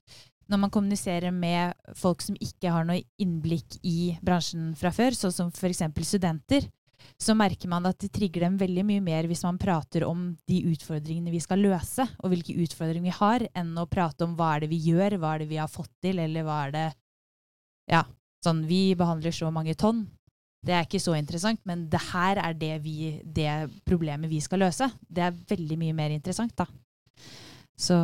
når 0.49 0.61
man 0.63 0.71
kommuniserer 0.71 1.33
med 1.35 1.75
folk 1.99 2.23
som 2.23 2.37
ikke 2.41 2.71
har 2.71 2.87
noe 2.87 3.03
innblikk 3.19 3.79
i 3.83 4.17
bransjen 4.25 4.75
fra 4.79 4.93
før, 4.95 5.17
sånn 5.17 5.35
som 5.35 5.51
f.eks. 5.51 5.83
studenter, 6.07 6.69
så 7.21 7.35
merker 7.39 7.71
man 7.71 7.87
at 7.89 7.99
det 8.03 8.11
trigger 8.15 8.47
dem 8.47 8.59
veldig 8.61 8.85
mye 8.89 9.05
mer 9.05 9.29
hvis 9.31 9.45
man 9.47 9.59
prater 9.61 10.05
om 10.07 10.29
de 10.49 10.61
utfordringene 10.73 11.33
vi 11.33 11.41
skal 11.43 11.63
løse, 11.65 12.07
og 12.21 12.33
hvilke 12.33 12.57
utfordringer 12.65 13.09
vi 13.09 13.17
har, 13.19 13.47
enn 13.57 13.73
å 13.79 13.89
prate 13.91 14.27
om 14.27 14.37
hva 14.39 14.55
er 14.55 14.65
det 14.65 14.73
vi 14.75 14.83
gjør, 14.91 15.19
hva 15.23 15.35
er 15.35 15.45
det 15.45 15.51
vi 15.53 15.61
har 15.63 15.73
fått 15.73 15.93
til, 16.05 16.21
eller 16.23 16.47
hva 16.47 16.61
er 16.67 16.77
det 16.77 16.87
Ja, 17.87 18.03
sånn 18.43 18.65
vi 18.67 18.97
behandler 18.99 19.31
så 19.31 19.53
mange 19.55 19.77
tonn. 19.79 20.07
Det 20.67 20.75
er 20.75 20.87
ikke 20.87 20.99
så 20.99 21.15
interessant, 21.15 21.61
men 21.69 21.85
det 21.91 22.01
her 22.09 22.41
er 22.43 22.57
det, 22.59 22.73
vi, 22.83 23.21
det 23.23 23.69
problemet 23.87 24.31
vi 24.31 24.41
skal 24.43 24.65
løse. 24.65 24.89
Det 25.07 25.23
er 25.23 25.37
veldig 25.53 25.79
mye 25.79 25.95
mer 25.95 26.15
interessant, 26.17 26.57
da. 26.59 26.67
Så 27.79 27.95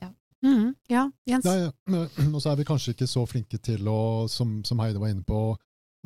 ja. 0.00 0.08
Mm, 0.44 0.74
ja, 0.88 1.10
Jens? 1.26 1.44
Ja, 1.44 1.68
ja. 1.68 2.02
Og 2.30 2.40
så 2.40 2.52
er 2.52 2.60
vi 2.60 2.66
kanskje 2.68 2.94
ikke 2.94 3.08
så 3.10 3.24
flinke 3.28 3.58
til 3.58 3.88
å, 3.90 4.00
som, 4.30 4.60
som 4.64 4.80
Heide 4.80 5.00
var 5.02 5.12
inne 5.12 5.26
på, 5.26 5.56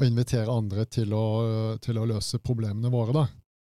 og 0.01 0.09
invitere 0.09 0.49
andre 0.53 0.87
til 0.89 1.13
å, 1.13 1.25
til 1.83 2.01
å 2.01 2.07
løse 2.09 2.41
problemene 2.41 2.91
våre. 2.93 3.13
da. 3.13 3.27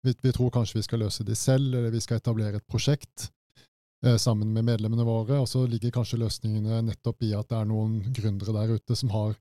Vi, 0.04 0.14
vi, 0.20 0.32
tror 0.32 0.52
kanskje 0.54 0.78
vi 0.78 0.84
skal 0.86 1.02
løse 1.02 1.24
de 1.26 1.36
selv, 1.36 1.72
eller 1.72 1.94
vi 1.94 2.02
skal 2.04 2.20
etablere 2.20 2.60
et 2.60 2.68
prosjekt 2.68 3.30
eh, 4.04 4.18
sammen 4.20 4.52
med 4.52 4.66
medlemmene 4.68 5.06
våre. 5.08 5.40
Og 5.40 5.48
så 5.48 5.64
ligger 5.66 5.94
kanskje 5.94 6.20
løsningene 6.20 6.82
nettopp 6.90 7.24
i 7.26 7.32
at 7.38 7.48
det 7.50 7.58
er 7.58 7.70
noen 7.70 7.98
gründere 8.14 8.54
der 8.60 8.76
ute 8.76 8.98
som 8.98 9.12
har 9.14 9.34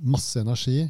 masse 0.00 0.40
energi, 0.40 0.88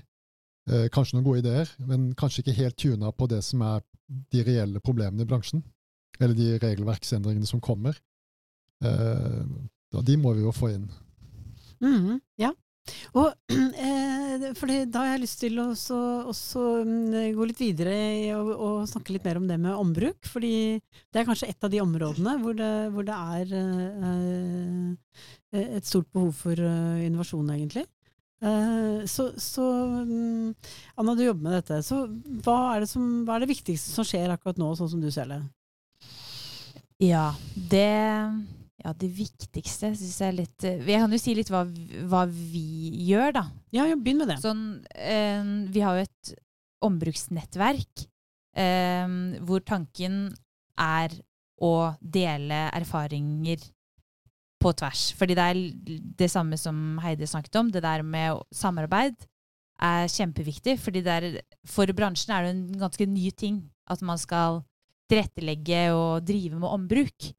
eh, 0.70 0.86
kanskje 0.94 1.18
noen 1.18 1.26
gode 1.26 1.42
ideer, 1.42 1.74
men 1.82 2.12
kanskje 2.14 2.44
ikke 2.44 2.58
helt 2.60 2.78
tuna 2.78 3.10
på 3.12 3.26
det 3.32 3.42
som 3.46 3.66
er 3.66 3.84
de 4.30 4.46
reelle 4.46 4.82
problemene 4.82 5.26
i 5.26 5.28
bransjen. 5.28 5.64
Eller 6.20 6.36
de 6.36 6.56
regelverksendringene 6.62 7.48
som 7.48 7.62
kommer. 7.64 7.98
Eh, 8.84 9.44
de 9.90 10.16
må 10.20 10.36
vi 10.36 10.46
jo 10.46 10.54
få 10.54 10.70
inn. 10.76 10.90
Mm, 11.82 12.20
ja. 12.38 12.54
Og 13.18 13.28
eh, 13.86 14.84
Da 14.90 15.02
har 15.02 15.12
jeg 15.12 15.22
lyst 15.24 15.40
til 15.42 15.60
å 15.60 15.68
også, 15.72 16.00
også 16.30 16.64
mm, 16.86 17.14
gå 17.36 17.48
litt 17.50 17.62
videre 17.62 17.94
og, 18.38 18.50
og, 18.54 18.76
snakke 18.90 19.14
litt 19.14 19.26
mer 19.26 19.40
om 19.40 19.46
det 19.50 19.58
med 19.60 19.76
ombruk. 19.76 20.18
fordi 20.30 20.80
det 21.12 21.20
er 21.20 21.28
kanskje 21.28 21.50
et 21.50 21.64
av 21.66 21.72
de 21.72 21.80
områdene 21.82 22.36
hvor 22.42 22.56
det, 22.56 22.72
hvor 22.94 23.06
det 23.06 23.16
er 23.36 23.54
eh, 23.60 24.90
et 25.78 25.86
stort 25.86 26.06
behov 26.14 26.30
for 26.38 26.54
uh, 26.54 27.00
innovasjon, 27.02 27.48
egentlig. 27.50 27.82
Eh, 28.40 29.06
så, 29.06 29.32
så 29.36 29.64
um, 29.84 30.54
Anna, 30.94 31.14
du 31.14 31.24
jobber 31.24 31.42
med 31.42 31.58
dette. 31.58 31.82
Så 31.84 32.04
hva 32.44 32.76
er, 32.76 32.86
som, 32.88 33.24
hva 33.26 33.36
er 33.36 33.44
det 33.44 33.52
viktigste 33.52 33.92
som 33.92 34.06
skjer 34.06 34.32
akkurat 34.32 34.60
nå, 34.60 34.72
sånn 34.78 34.92
som 34.94 35.02
du 35.02 35.10
ser 35.12 35.28
det? 35.30 35.40
Ja, 37.00 37.30
det 37.54 37.88
ja, 38.80 38.92
det 38.96 39.10
viktigste 39.12 39.92
syns 39.92 40.20
jeg 40.22 40.30
er 40.30 40.36
litt 40.38 40.64
eh, 40.64 40.84
Jeg 40.88 41.02
kan 41.02 41.12
jo 41.12 41.20
si 41.20 41.34
litt 41.36 41.50
hva, 41.52 41.64
hva 42.08 42.22
vi 42.28 42.92
gjør, 43.10 43.34
da. 43.36 43.42
Ja, 43.76 43.84
ja 43.90 43.98
begynn 43.98 44.22
med 44.22 44.32
det. 44.32 44.38
Sånn, 44.42 44.62
eh, 44.94 45.42
vi 45.68 45.82
har 45.84 45.98
jo 45.98 46.06
et 46.06 46.32
ombruksnettverk 46.86 48.06
eh, 48.56 49.16
hvor 49.44 49.66
tanken 49.68 50.22
er 50.80 51.12
å 51.60 51.74
dele 52.00 52.62
erfaringer 52.72 53.66
på 54.60 54.72
tvers. 54.76 55.10
Fordi 55.16 55.36
det 55.36 55.44
er 55.44 55.60
det 56.20 56.30
samme 56.32 56.56
som 56.60 56.98
Heidi 57.04 57.28
snakket 57.28 57.60
om. 57.60 57.68
Det 57.72 57.82
der 57.84 58.04
med 58.04 58.40
samarbeid 58.54 59.16
er 59.80 60.08
kjempeviktig. 60.12 60.78
fordi 60.80 61.04
er, 61.04 61.28
for 61.64 61.88
bransjen 61.96 62.34
er 62.36 62.44
det 62.44 62.54
en 62.54 62.80
ganske 62.80 63.06
ny 63.08 63.30
ting 63.30 63.62
at 63.90 64.02
man 64.02 64.20
skal 64.20 64.62
tilrettelegge 65.10 65.90
og 65.96 66.24
drive 66.24 66.58
med 66.60 66.68
ombruk. 66.68 67.32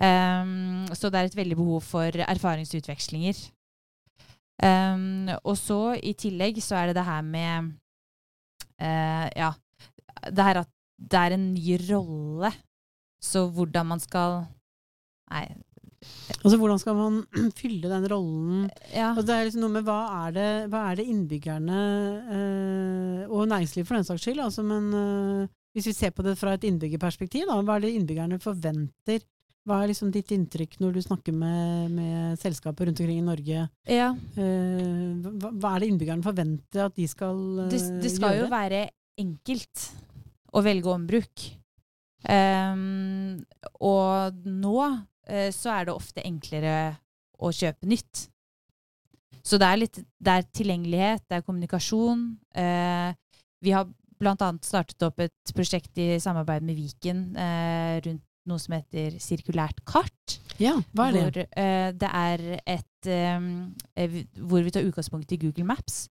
Um, 0.00 0.86
så 0.96 1.10
det 1.12 1.20
er 1.20 1.28
et 1.28 1.36
veldig 1.36 1.58
behov 1.58 1.82
for 1.84 2.22
erfaringsutvekslinger. 2.24 3.40
Um, 4.60 5.28
og 5.44 5.56
så 5.60 5.94
i 6.00 6.14
tillegg 6.16 6.60
så 6.64 6.78
er 6.80 6.90
det 6.90 6.98
det 6.98 7.06
her 7.06 7.22
med 7.24 7.70
uh, 8.80 9.26
Ja, 9.36 9.54
det 10.28 10.44
her 10.44 10.60
at 10.62 10.70
det 11.00 11.20
er 11.20 11.36
en 11.36 11.50
ny 11.54 11.78
rolle. 11.88 12.52
Så 13.20 13.46
hvordan 13.52 13.92
man 13.92 14.00
skal 14.00 14.42
Nei. 15.30 15.44
Altså 16.40 16.56
Hvordan 16.56 16.78
skal 16.80 16.96
man 16.96 17.18
fylle 17.60 17.90
den 17.92 18.06
rollen? 18.10 18.70
Ja. 18.88 19.12
Altså, 19.12 19.26
det 19.28 19.34
er 19.36 19.44
liksom 19.46 19.64
noe 19.66 19.74
med 19.74 19.84
hva 19.86 19.98
er 20.24 20.32
det, 20.34 20.50
hva 20.72 20.84
er 20.88 20.96
det 20.96 21.04
innbyggerne, 21.12 21.80
uh, 22.30 23.20
og 23.28 23.50
næringslivet 23.50 23.88
for 23.88 23.98
den 23.98 24.08
saks 24.08 24.24
skyld, 24.24 24.40
altså, 24.46 24.64
men 24.64 24.88
uh, 24.96 25.50
hvis 25.76 25.90
vi 25.90 25.94
ser 25.94 26.14
på 26.16 26.24
det 26.26 26.38
fra 26.40 26.56
et 26.56 26.64
innbyggerperspektiv, 26.66 27.44
da, 27.46 27.60
hva 27.60 27.76
er 27.76 27.84
det 27.84 27.92
innbyggerne 27.98 28.40
forventer 28.42 29.20
hva 29.68 29.82
er 29.82 29.90
liksom 29.90 30.08
ditt 30.12 30.30
inntrykk 30.32 30.78
når 30.80 30.94
du 30.96 31.02
snakker 31.04 31.34
med, 31.36 31.92
med 31.92 32.40
selskaper 32.40 32.88
rundt 32.88 33.02
omkring 33.02 33.20
i 33.20 33.26
Norge? 33.26 33.66
Ja. 33.84 34.08
Uh, 34.36 35.20
hva, 35.36 35.50
hva, 35.52 35.74
er 35.74 35.84
det 35.84 35.90
innbyggerne 35.92 36.24
forventer 36.24 36.86
at 36.86 36.96
de 36.96 37.08
skal 37.10 37.36
gjøre? 37.36 37.68
det, 37.74 37.80
det, 38.00 38.12
skal 38.14 38.38
gjøre? 38.38 38.46
jo 38.46 38.54
være 38.54 38.80
enkelt 39.20 39.84
å 40.56 40.62
velge 40.64 40.94
ombruk. 40.94 41.46
Um, 42.24 43.40
og 43.84 44.40
nå 44.44 44.76
uh, 44.80 45.50
så 45.52 45.76
er 45.76 45.88
det 45.88 45.96
ofte 45.96 46.24
enklere 46.24 46.74
å 47.40 47.52
kjøpe 47.52 47.88
nytt. 47.88 48.26
Så 49.44 49.56
det 49.60 49.68
er 49.68 49.78
litt 49.80 50.00
Det 50.20 50.32
er 50.32 50.50
tilgjengelighet, 50.52 51.22
det 51.28 51.38
er 51.38 51.44
kommunikasjon. 51.46 52.24
vi 53.64 53.70
har 53.72 53.86
bl.a. 54.20 54.48
startet 54.60 55.06
opp 55.06 55.22
et 55.24 55.52
prosjekt 55.56 55.96
i 55.96 56.18
samarbeid 56.20 56.66
med 56.66 56.76
Viken 56.76 57.22
rundt 58.04 58.26
noe 58.50 58.62
som 58.62 58.76
heter 58.76 59.16
sirkulært 59.22 59.82
kart. 59.88 60.38
Ja, 60.60 60.76
hva 60.92 61.08
er 61.08 61.16
det? 61.16 61.24
Hvor, 61.24 61.52
uh, 61.56 61.90
det 62.02 62.10
er 62.20 62.46
et 62.76 63.10
um, 63.38 63.52
Hvor 64.50 64.66
vi 64.66 64.72
tar 64.74 64.84
utgangspunkt 64.84 65.32
i 65.32 65.38
Google 65.40 65.64
Maps 65.64 66.02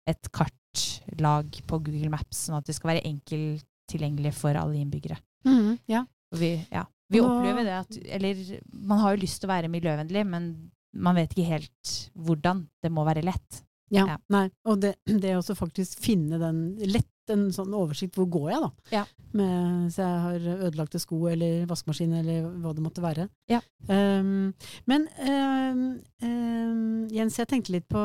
et 0.09 0.31
kartlag 0.33 1.61
på 1.67 1.79
Google 1.79 2.11
Maps, 2.11 2.47
sånn 2.47 2.57
at 2.57 2.67
det 2.67 2.75
skal 2.75 2.95
være 2.95 3.05
enkelt 3.07 3.67
tilgjengelig 3.91 4.33
for 4.37 4.57
alle 4.57 4.81
innbyggere. 4.81 5.19
Mm. 5.47 5.77
Ja. 5.89 6.05
vi, 6.37 6.53
ja. 6.71 6.85
vi 7.11 7.19
opplever 7.19 7.65
det 7.65 7.73
at 7.73 7.95
Eller 8.13 8.37
man 8.69 8.99
har 9.01 9.15
jo 9.15 9.23
lyst 9.23 9.41
til 9.41 9.49
å 9.49 9.53
være 9.55 9.71
miljøvennlig, 9.73 10.21
men 10.27 10.51
man 10.91 11.17
vet 11.17 11.33
ikke 11.33 11.49
helt 11.49 11.93
hvordan. 12.15 12.65
Det 12.83 12.91
må 12.93 13.05
være 13.07 13.23
lett. 13.25 13.61
Ja, 13.91 14.05
ja. 14.07 14.17
nei, 14.31 14.45
og 14.71 14.79
det, 14.83 14.93
det 15.03 15.33
å 15.35 15.55
faktisk 15.55 15.99
finne 15.99 16.39
den 16.39 16.61
lett 16.87 17.10
en 17.29 17.49
sånn 17.53 17.73
oversikt 17.77 18.17
hvor 18.17 18.27
går 18.31 18.47
jeg, 18.51 18.61
da. 18.63 18.69
Ja. 18.95 19.03
Med, 19.37 19.91
så 19.93 20.03
jeg 20.03 20.23
har 20.25 20.47
ødelagte 20.67 20.99
sko 20.99 21.19
eller 21.31 21.67
vaskemaskin 21.69 22.17
eller 22.19 22.49
hva 22.63 22.73
det 22.75 22.83
måtte 22.83 23.03
være. 23.03 23.27
Ja. 23.51 23.61
Um, 23.87 24.51
men 24.89 25.07
um, 25.21 25.85
um, 26.25 27.07
Jens, 27.13 27.39
jeg 27.39 27.49
tenkte 27.51 27.75
litt 27.77 27.87
på, 27.91 28.01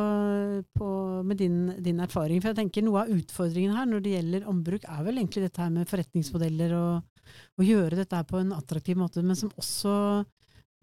på 0.77 0.91
med 1.27 1.41
din, 1.43 1.59
din, 1.83 2.01
erfaring. 2.05 2.43
For 2.43 2.53
jeg 2.53 2.61
tenker 2.61 2.87
noe 2.87 3.05
av 3.05 3.13
utfordringen 3.17 3.77
her 3.77 3.89
når 3.91 4.05
det 4.05 4.15
gjelder 4.17 4.49
ombruk, 4.53 4.87
er 4.87 5.05
vel 5.07 5.21
egentlig 5.21 5.47
dette 5.49 5.65
her 5.65 5.75
med 5.75 5.91
forretningsmodeller 5.91 6.77
og 6.79 7.61
å 7.61 7.67
gjøre 7.67 7.99
dette 7.99 8.19
her 8.19 8.27
på 8.29 8.39
en 8.39 8.55
attraktiv 8.55 8.99
måte, 9.01 9.25
men 9.25 9.39
som 9.39 9.51
også 9.59 10.25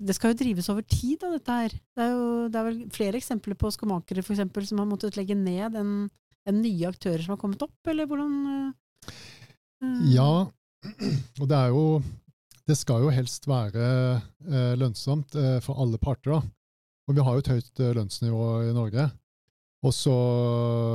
det 0.04 0.16
skal 0.18 0.34
jo 0.34 0.40
drives 0.42 0.68
over 0.74 0.84
tid, 0.90 1.22
da, 1.22 1.30
dette 1.36 1.56
her. 1.56 1.76
Det 1.96 2.04
er, 2.04 2.12
jo, 2.12 2.48
det 2.52 2.60
er 2.60 2.66
vel 2.68 2.80
flere 2.92 3.20
eksempler 3.20 3.56
på 3.60 3.70
skomakere 3.72 4.24
for 4.26 4.36
eksempel, 4.36 4.66
som 4.68 4.82
har 4.82 4.90
måttet 4.90 5.16
legge 5.20 5.38
ned 5.38 5.78
en 5.80 5.94
en 6.50 6.60
nye 6.64 6.90
aktører 6.90 7.24
som 7.24 7.36
har 7.36 7.42
kommet 7.42 7.64
opp, 7.64 7.78
eller 7.90 8.10
hvordan 8.10 8.36
uh, 8.50 9.16
Ja, 10.12 10.46
og 11.42 11.48
det 11.50 11.58
er 11.58 11.72
jo 11.74 11.86
Det 12.68 12.78
skal 12.80 13.04
jo 13.04 13.12
helst 13.12 13.48
være 13.48 13.88
uh, 14.20 14.74
lønnsomt 14.80 15.36
uh, 15.36 15.58
for 15.64 15.80
alle 15.84 16.00
parter, 16.00 16.38
da. 16.38 16.42
Og 17.08 17.18
vi 17.18 17.24
har 17.26 17.36
jo 17.36 17.44
et 17.44 17.52
høyt 17.52 17.80
lønnsnivå 17.98 18.44
i 18.70 18.76
Norge. 18.76 19.10
Og 19.84 19.92
så 19.92 20.14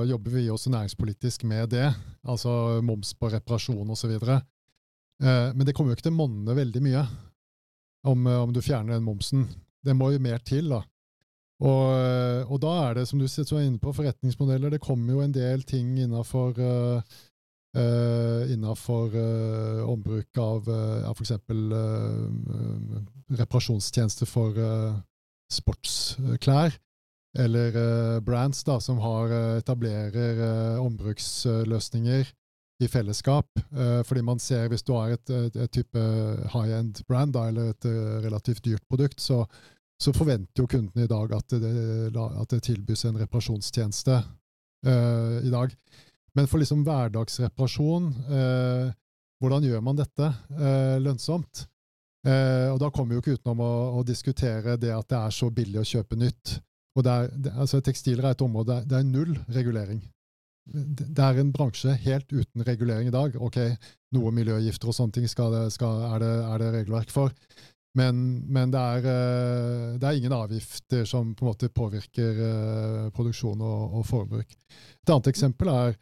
jobber 0.08 0.32
vi 0.32 0.46
også 0.48 0.70
næringspolitisk 0.72 1.42
med 1.44 1.68
det, 1.74 1.90
altså 2.24 2.80
moms 2.80 3.10
på 3.12 3.28
reparasjon 3.28 3.90
osv. 3.92 4.14
Men 5.20 5.66
det 5.68 5.74
kommer 5.76 5.92
jo 5.92 5.98
ikke 5.98 6.06
til 6.06 6.14
å 6.14 6.20
monne 6.22 6.56
veldig 6.56 6.80
mye 6.86 7.02
om, 8.08 8.24
om, 8.24 8.54
du 8.56 8.62
fjerner 8.64 8.94
den 8.94 9.04
momsen. 9.04 9.44
Det 9.84 9.92
må 9.92 10.08
jo 10.14 10.22
mer 10.24 10.40
til, 10.40 10.72
da. 10.72 10.80
Og, 11.58 11.90
eh, 11.90 12.46
og, 12.46 12.60
da 12.62 12.70
er 12.86 12.94
det, 13.00 13.08
som 13.10 13.18
du 13.18 13.26
er 13.26 13.64
inne 13.64 13.80
på, 13.82 13.90
forretningsmodeller. 13.94 14.70
Det 14.70 14.80
kommer 14.82 15.16
jo 15.16 15.22
en 15.24 15.34
del 15.34 15.64
ting 15.66 15.98
innafor 15.98 16.54
uh, 16.62 17.02
uh, 17.74 18.46
ombruk 19.90 20.38
av 20.38 20.68
uh, 20.70 21.10
f.eks. 21.10 21.32
Uh, 21.50 22.30
reparasjonstjenester 23.38 24.26
for 24.30 24.54
sportsklær. 25.52 26.72
Eller 27.38 27.72
brands 28.24 28.64
da, 28.64 28.80
som 28.80 28.98
har, 29.02 29.28
etablerer 29.58 30.78
ombruksløsninger 30.80 32.24
i 32.82 32.88
fellesskap. 32.88 33.46
fordi 34.08 34.22
man 34.24 34.38
ser, 34.38 34.68
hvis 34.68 34.82
du 34.82 34.92
har 34.94 35.10
et, 35.12 35.30
et, 35.30 35.56
et 35.56 35.70
type 35.70 35.98
high-end 36.54 37.04
brand 37.06 37.32
da, 37.36 37.48
eller 37.48 37.70
et 37.74 37.84
relativt 38.24 38.64
dyrt 38.64 38.82
produkt, 38.88 39.20
så 39.20 39.44
så 39.98 40.14
forventer 40.14 40.62
jo 40.62 40.70
kundene 40.70 41.06
i 41.06 41.10
dag 41.10 41.32
at 41.34 41.56
det, 41.58 41.72
at 42.14 42.52
det 42.52 42.60
tilbys 42.68 43.04
en 43.08 43.18
reparasjonstjeneste 43.18 44.20
uh, 44.86 45.38
i 45.42 45.50
dag. 45.50 45.74
Men 46.38 46.46
for 46.46 46.62
liksom 46.62 46.84
hverdagsreparasjon, 46.86 48.12
uh, 48.30 48.92
hvordan 49.42 49.66
gjør 49.66 49.82
man 49.84 49.98
dette 49.98 50.30
uh, 50.58 50.96
lønnsomt? 51.02 51.66
og 52.28 52.76
da 52.82 52.88
kommer 52.92 53.14
vi 53.14 53.16
jo 53.16 53.20
ikke 53.22 53.34
utenom 53.38 53.60
å, 53.62 53.74
å, 53.96 54.00
diskutere 54.04 54.74
det 54.76 54.90
at 54.92 55.06
det 55.08 55.16
er 55.16 55.32
så 55.32 55.46
billig 55.54 55.78
å 55.80 55.86
kjøpe 55.86 56.16
nytt, 56.18 56.58
Og 56.98 57.04
det 57.06 57.12
er, 57.14 57.28
det, 57.46 57.52
altså 57.62 57.78
tekstiler 57.80 58.26
er 58.26 58.34
et 58.34 58.42
område 58.44 58.74
der 58.74 58.88
det 58.90 58.96
er 58.98 59.06
null 59.06 59.30
regulering. 59.54 60.02
Det, 60.68 61.22
er 61.24 61.38
en 61.40 61.52
bransje 61.54 61.94
helt 62.02 62.28
uten 62.34 62.66
regulering 62.66 63.08
i 63.08 63.14
dag. 63.14 63.38
Ok, 63.40 63.56
noe 64.12 64.32
miljøgifter 64.34 64.90
og 64.90 64.98
sånne 64.98 65.16
ting 65.16 65.30
skal 65.30 65.54
det, 65.54 65.62
skal, 65.72 66.02
er, 66.10 66.18
det, 66.20 66.32
er, 66.42 66.58
det, 66.60 66.72
regelverk 66.74 67.14
for. 67.14 67.32
Men, 67.98 68.18
men 68.46 68.70
det, 68.70 68.80
er, 68.80 69.06
eh, 69.10 69.94
det, 69.98 70.06
er, 70.06 70.18
ingen 70.18 70.34
avgifter 70.36 71.06
som 71.08 71.32
på 71.34 71.44
en 71.44 71.50
måte 71.50 71.70
påvirker 71.72 72.42
uh, 72.42 73.08
produksjon 73.14 73.58
og, 73.58 73.96
og, 73.98 74.04
forbruk. 74.06 74.52
Et 75.02 75.12
annet 75.14 75.30
eksempel 75.32 75.70
er 75.72 75.96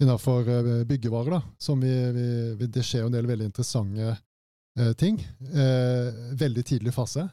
innenfor 0.00 0.48
uh, 0.48 0.70
byggevarer. 0.88 1.36
Da, 1.36 1.42
som 1.60 1.82
vi, 1.82 1.92
vi, 2.16 2.70
det 2.72 2.86
skjer 2.86 3.04
jo 3.04 3.10
en 3.10 3.18
del 3.18 3.28
veldig 3.28 3.50
interessante 3.50 4.14
uh, 4.14 4.92
ting. 4.96 5.20
veldig 6.40 6.64
tidlig 6.64 6.94
fase. 6.96 7.28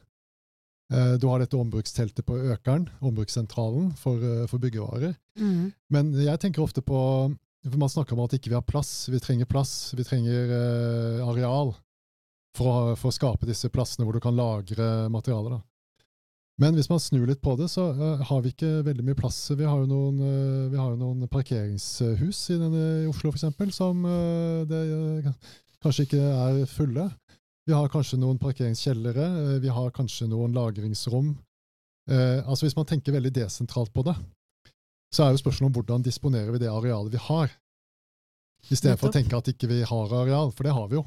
Du 1.20 1.26
har 1.28 1.42
dette 1.42 1.56
ombruksteltet 1.56 2.24
på 2.24 2.38
Økeren, 2.48 2.86
ombrukssentralen 3.04 3.90
for, 4.00 4.22
for 4.48 4.60
byggevarer. 4.62 5.12
Mm. 5.36 5.66
Men 5.92 6.14
jeg 6.16 6.40
tenker 6.40 6.64
ofte 6.64 6.80
på 6.80 7.00
for 7.68 7.76
Man 7.76 7.90
snakker 7.92 8.16
om 8.16 8.22
at 8.24 8.32
ikke 8.38 8.48
vi 8.48 8.56
har 8.56 8.64
plass. 8.64 9.10
Vi 9.12 9.20
trenger 9.20 9.48
plass, 9.50 9.92
vi 9.98 10.06
trenger 10.06 10.54
areal 11.26 11.74
for 12.58 12.68
å, 12.68 12.94
for 12.98 13.10
å, 13.12 13.14
skape 13.14 13.48
disse 13.48 13.70
plassene 13.72 14.06
hvor 14.06 14.16
du 14.16 14.22
kan 14.22 14.36
lagre 14.36 15.08
materialer. 15.12 15.58
Da. 15.58 15.62
Men 16.58 16.74
hvis 16.74 16.88
man 16.90 16.98
snur 16.98 17.28
litt 17.30 17.42
på 17.42 17.54
det, 17.58 17.68
så 17.70 17.86
uh, 17.94 18.22
har 18.26 18.42
vi 18.42 18.50
ikke 18.50 18.82
veldig 18.86 19.04
mye 19.06 19.18
plass. 19.18 19.38
Vi 19.54 19.66
har 19.66 19.78
jo 19.78 19.86
noen, 19.86 20.18
uh, 20.18 20.70
vi 20.72 20.78
har 20.80 20.90
jo 20.90 20.98
noen 20.98 21.30
parkeringshus 21.30 22.40
i, 22.50 22.58
denne, 22.58 22.84
i 23.04 23.10
Oslo, 23.10 23.30
f.eks., 23.30 23.76
som 23.76 24.02
uh, 24.02 24.64
det, 24.66 24.80
kanskje 25.84 26.08
ikke 26.08 26.22
er 26.24 26.64
fulle. 26.70 27.06
Vi 27.68 27.76
har 27.76 27.92
kanskje 27.92 28.18
noen 28.18 28.40
parkeringskjellere. 28.42 29.28
vi 29.62 29.70
har 29.70 29.92
kanskje 29.92 30.26
noen 30.26 30.54
lagringsrom. 30.56 31.34
altså 32.08 32.64
Hvis 32.64 32.76
man 32.78 32.86
tenker 32.88 33.12
veldig 33.12 33.32
desentralt 33.36 33.92
på 33.92 34.06
det, 34.06 34.14
så 35.12 35.26
er 35.26 35.34
jo 35.34 35.42
spørsmålet 35.42 35.68
om 35.68 35.74
hvordan 35.76 36.06
disponerer 36.06 36.48
vi 36.54 36.62
det 36.62 36.70
arealet 36.72 37.12
vi 37.12 37.20
har, 37.26 37.52
i 38.72 38.76
stedet 38.76 38.96
for 38.96 39.10
å 39.10 39.14
tenke 39.14 39.36
at 39.36 39.52
ikke 39.52 39.68
vi 39.68 39.82
har 39.84 40.14
areal, 40.16 40.48
for 40.56 40.64
det 40.64 40.72
har 40.72 40.88
vi 40.88 40.96
jo. 40.96 41.04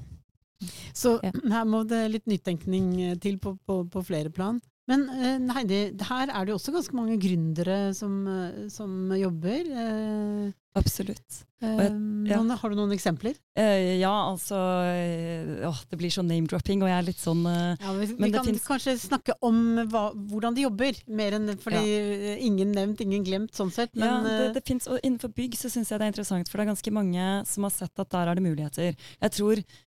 Så 0.94 1.18
ja. 1.24 1.34
her 1.56 1.68
må 1.70 1.84
det 1.89 2.03
litt 2.12 2.27
nytenkning 2.30 2.94
eh, 3.10 3.18
til 3.22 3.39
på, 3.41 3.56
på, 3.65 3.84
på 3.91 4.06
flere 4.08 4.34
plan. 4.34 4.62
Men 4.89 5.06
uh, 5.08 5.53
Heidi, 5.56 5.84
her 6.10 6.32
er 6.32 6.48
det 6.48 6.53
jo 6.53 6.58
også 6.58 6.74
ganske 6.74 6.98
mange 6.98 7.20
gründere 7.22 7.91
som, 7.96 8.18
uh, 8.25 8.65
som 8.72 9.13
jobber. 9.15 9.70
Uh, 9.70 10.51
Absolutt. 10.80 11.44
Jeg, 11.62 11.77
ja. 11.77 12.38
noen, 12.39 12.53
har 12.58 12.72
du 12.72 12.77
noen 12.80 12.94
eksempler? 12.96 13.36
ja, 13.53 14.12
altså 14.32 14.56
å, 14.58 15.72
Det 15.91 16.00
blir 16.00 16.10
sånn 16.10 16.32
name-dropping, 16.32 16.82
og 16.82 16.89
jeg 16.89 16.96
er 16.96 17.06
litt 17.06 17.20
sånn 17.22 17.44
ja, 17.44 17.91
Vi, 18.00 18.08
vi 18.15 18.30
kan 18.34 18.48
finnes... 18.48 18.63
kanskje 18.65 18.96
snakke 18.98 19.36
om 19.46 19.60
hva, 19.91 20.08
hvordan 20.32 20.58
de 20.58 20.63
jobber, 20.63 20.98
mer 21.12 21.38
enn 21.38 21.51
fordi 21.62 21.84
ja. 21.84 22.39
ingen 22.48 22.72
nevnt, 22.74 23.03
ingen 23.06 23.27
glemt, 23.27 23.53
sånn 23.53 23.70
sett. 23.75 23.94
Men, 23.94 24.25
ja, 24.25 24.39
det, 24.39 24.50
det 24.58 24.65
finnes, 24.72 24.89
og 24.89 25.03
innenfor 25.03 25.36
bygg 25.38 25.60
så 25.60 25.70
syns 25.70 25.91
jeg 25.91 26.01
det 26.01 26.08
er 26.08 26.15
interessant, 26.15 26.50
for 26.50 26.58
det 26.58 26.65
er 26.65 26.72
ganske 26.72 26.98
mange 26.98 27.30
som 27.51 27.68
har 27.68 27.75
sett 27.75 28.06
at 28.08 28.15
der 28.15 28.32
er 28.32 28.39
det 28.39 28.48
muligheter. 28.48 28.98
Jeg 28.98 29.38
tror 29.38 29.62
Eh, 29.62 29.68
eh, 29.68 29.90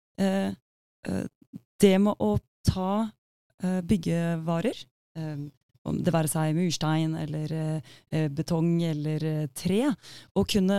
det 1.80 1.96
med 2.04 2.20
å 2.20 2.34
ta 2.66 2.94
eh, 3.62 3.80
byggevarer, 3.80 4.86
om 5.88 5.96
det 6.04 6.12
være 6.12 6.28
seg 6.30 6.54
murstein 6.54 7.16
eller 7.18 7.80
betong 8.36 8.82
eller 8.84 9.24
tre, 9.56 9.80
og 10.36 10.46
kunne 10.52 10.78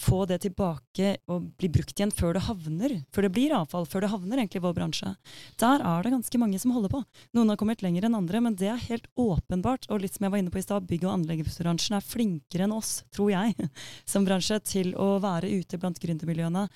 få 0.00 0.24
det 0.28 0.40
tilbake 0.44 1.14
og 1.30 1.50
bli 1.60 1.70
brukt 1.72 1.94
igjen 1.98 2.12
før 2.14 2.36
det 2.36 2.44
havner 2.46 2.96
før 3.12 3.26
det 3.26 3.32
blir 3.34 3.54
avfall, 3.56 3.86
før 3.88 4.04
det 4.04 4.10
havner 4.12 4.40
egentlig 4.40 4.60
i 4.60 4.64
vår 4.64 4.76
bransje. 4.76 5.12
Der 5.60 5.84
er 5.84 6.04
det 6.04 6.12
ganske 6.14 6.40
mange 6.40 6.60
som 6.62 6.72
holder 6.74 6.92
på. 6.92 7.02
Noen 7.36 7.52
har 7.52 7.60
kommet 7.60 7.84
lenger 7.84 8.06
enn 8.06 8.16
andre, 8.18 8.42
men 8.44 8.56
det 8.58 8.70
er 8.72 8.86
helt 8.88 9.08
åpenbart. 9.20 9.88
Og 9.90 10.02
litt 10.02 10.16
som 10.16 10.26
jeg 10.26 10.34
var 10.34 10.42
inne 10.42 10.52
på 10.52 10.60
i 10.60 10.64
stad, 10.64 10.88
bygg- 10.88 11.06
og 11.06 11.14
anleggsbransjen 11.18 11.98
er 11.98 12.06
flinkere 12.06 12.66
enn 12.66 12.76
oss, 12.76 12.92
tror 13.14 13.32
jeg, 13.34 13.70
som 14.12 14.26
bransje, 14.28 14.60
til 14.66 14.94
å 14.96 15.12
være 15.22 15.50
ute 15.50 15.80
blant 15.80 16.00
gründermiljøene. 16.02 16.66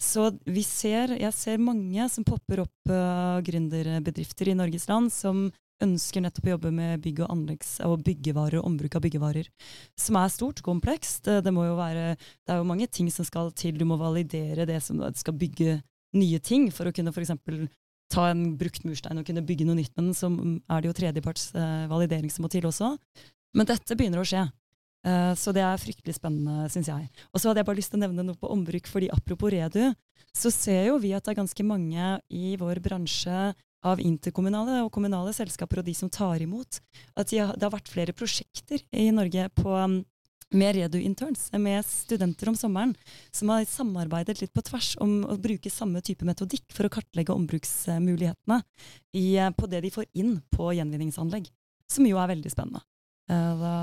Så 0.00 0.30
vi 0.46 0.64
ser, 0.66 1.16
jeg 1.20 1.36
ser 1.36 1.62
mange 1.62 2.08
som 2.12 2.26
popper 2.26 2.64
opp 2.66 2.92
uh, 2.92 3.40
gründerbedrifter 3.44 4.52
i 4.52 4.58
Norges 4.58 4.88
land 4.90 5.12
som 5.14 5.46
ønsker 5.84 6.24
nettopp 6.24 6.48
å 6.48 6.54
jobbe 6.54 6.72
med 6.74 7.02
bygg 7.04 7.22
og 7.24 7.32
anleggs- 7.34 7.78
og 7.86 8.02
byggevarer 8.06 8.60
og 8.60 8.68
ombruk 8.70 8.96
av 8.98 9.04
byggevarer. 9.04 9.50
Som 9.98 10.18
er 10.20 10.32
stort, 10.32 10.62
komplekst. 10.64 11.24
Det, 11.26 11.40
det, 11.46 11.52
være, 11.52 12.14
det 12.16 12.54
er 12.54 12.62
jo 12.62 12.68
mange 12.68 12.88
ting 12.88 13.10
som 13.12 13.26
skal 13.28 13.52
til. 13.58 13.76
Du 13.78 13.86
må 13.88 13.98
validere 14.00 14.66
det 14.68 14.80
som 14.84 15.02
skal 15.18 15.38
bygge 15.38 15.80
nye 16.18 16.40
ting 16.44 16.68
for 16.74 16.88
å 16.88 16.94
kunne 16.94 17.12
f.eks. 17.12 17.34
ta 18.12 18.26
en 18.30 18.56
brukt 18.60 18.84
murstein 18.88 19.20
og 19.20 19.28
kunne 19.28 19.44
bygge 19.46 19.66
noe 19.68 19.78
nytt 19.78 19.94
med 19.96 20.10
den. 20.10 20.16
Så 20.16 20.32
er 20.32 20.82
det 20.82 20.90
jo 20.90 20.96
tredjeparts 21.00 21.52
eh, 21.56 21.86
validering 21.90 22.32
som 22.32 22.46
må 22.46 22.52
til 22.52 22.66
også. 22.68 22.94
Men 23.56 23.68
dette 23.68 23.96
begynner 23.98 24.22
å 24.22 24.28
skje. 24.28 24.46
Uh, 25.02 25.34
så 25.34 25.50
det 25.50 25.64
er 25.66 25.80
fryktelig 25.82 26.14
spennende, 26.14 26.68
syns 26.70 26.86
jeg. 26.86 27.08
Og 27.34 27.40
så 27.42 27.50
hadde 27.50 27.62
jeg 27.62 27.66
bare 27.66 27.80
lyst 27.80 27.90
til 27.90 27.98
å 27.98 28.04
nevne 28.04 28.22
noe 28.22 28.38
på 28.38 28.50
ombruk, 28.54 28.86
fordi 28.86 29.08
apropos 29.10 29.50
Redu, 29.50 29.90
så 30.30 30.52
ser 30.54 30.86
jo 30.92 31.00
vi 31.02 31.10
at 31.16 31.26
det 31.26 31.34
er 31.34 31.40
ganske 31.40 31.66
mange 31.66 32.12
i 32.30 32.54
vår 32.60 32.78
bransje 32.84 33.50
av 33.86 34.00
interkommunale 34.02 34.80
og 34.84 34.92
kommunale 34.94 35.34
selskaper 35.36 35.82
og 35.82 35.88
de 35.88 35.94
som 35.96 36.10
tar 36.12 36.42
imot. 36.44 36.80
At 37.18 37.32
har, 37.34 37.54
det 37.56 37.66
har 37.66 37.74
vært 37.74 37.90
flere 37.92 38.14
prosjekter 38.16 38.82
i 38.94 39.10
Norge 39.14 39.48
på, 39.58 39.74
um, 39.74 40.00
med 40.52 40.76
Redu-interns, 40.76 41.48
med 41.56 41.84
studenter 41.86 42.50
om 42.52 42.56
sommeren, 42.58 42.94
som 43.32 43.50
har 43.52 43.64
samarbeidet 43.68 44.40
litt 44.42 44.52
på 44.54 44.64
tvers 44.66 44.94
om 45.02 45.22
å 45.24 45.38
bruke 45.40 45.72
samme 45.72 46.02
type 46.04 46.26
metodikk 46.28 46.66
for 46.74 46.86
å 46.86 46.92
kartlegge 46.92 47.34
ombruksmulighetene 47.34 48.60
i, 49.16 49.38
eh, 49.38 49.50
på 49.50 49.68
det 49.70 49.80
de 49.80 49.90
får 49.94 50.06
inn 50.12 50.42
på 50.52 50.72
gjenvinningsanlegg. 50.76 51.48
Som 51.88 52.06
jo 52.06 52.20
er 52.20 52.28
veldig 52.34 52.52
spennende. 52.52 52.84
Eh, 53.30 53.64
da, 53.64 53.74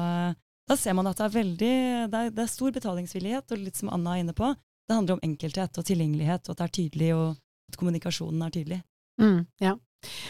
da 0.70 0.78
ser 0.78 0.94
man 0.94 1.10
at 1.10 1.18
det 1.18 1.26
er, 1.26 1.36
veldig, 1.40 1.74
det 2.14 2.22
er, 2.22 2.32
det 2.38 2.46
er 2.46 2.54
stor 2.54 2.72
betalingsvillighet, 2.76 3.52
og 3.52 3.66
litt 3.66 3.82
som 3.82 3.90
Anna 3.94 4.16
er 4.16 4.24
inne 4.24 4.38
på, 4.38 4.54
det 4.90 4.98
handler 4.98 5.18
om 5.18 5.26
enkelthet 5.26 5.78
og 5.78 5.86
tilgjengelighet, 5.86 6.48
og 6.48 6.54
at 6.54 6.62
det 6.62 6.66
er 6.66 6.78
tydelig, 6.78 7.12
og 7.18 7.28
at 7.70 7.78
kommunikasjonen 7.78 8.46
er 8.46 8.54
tydelig. 8.54 8.80
Mm, 9.22 9.46
ja. 9.62 9.76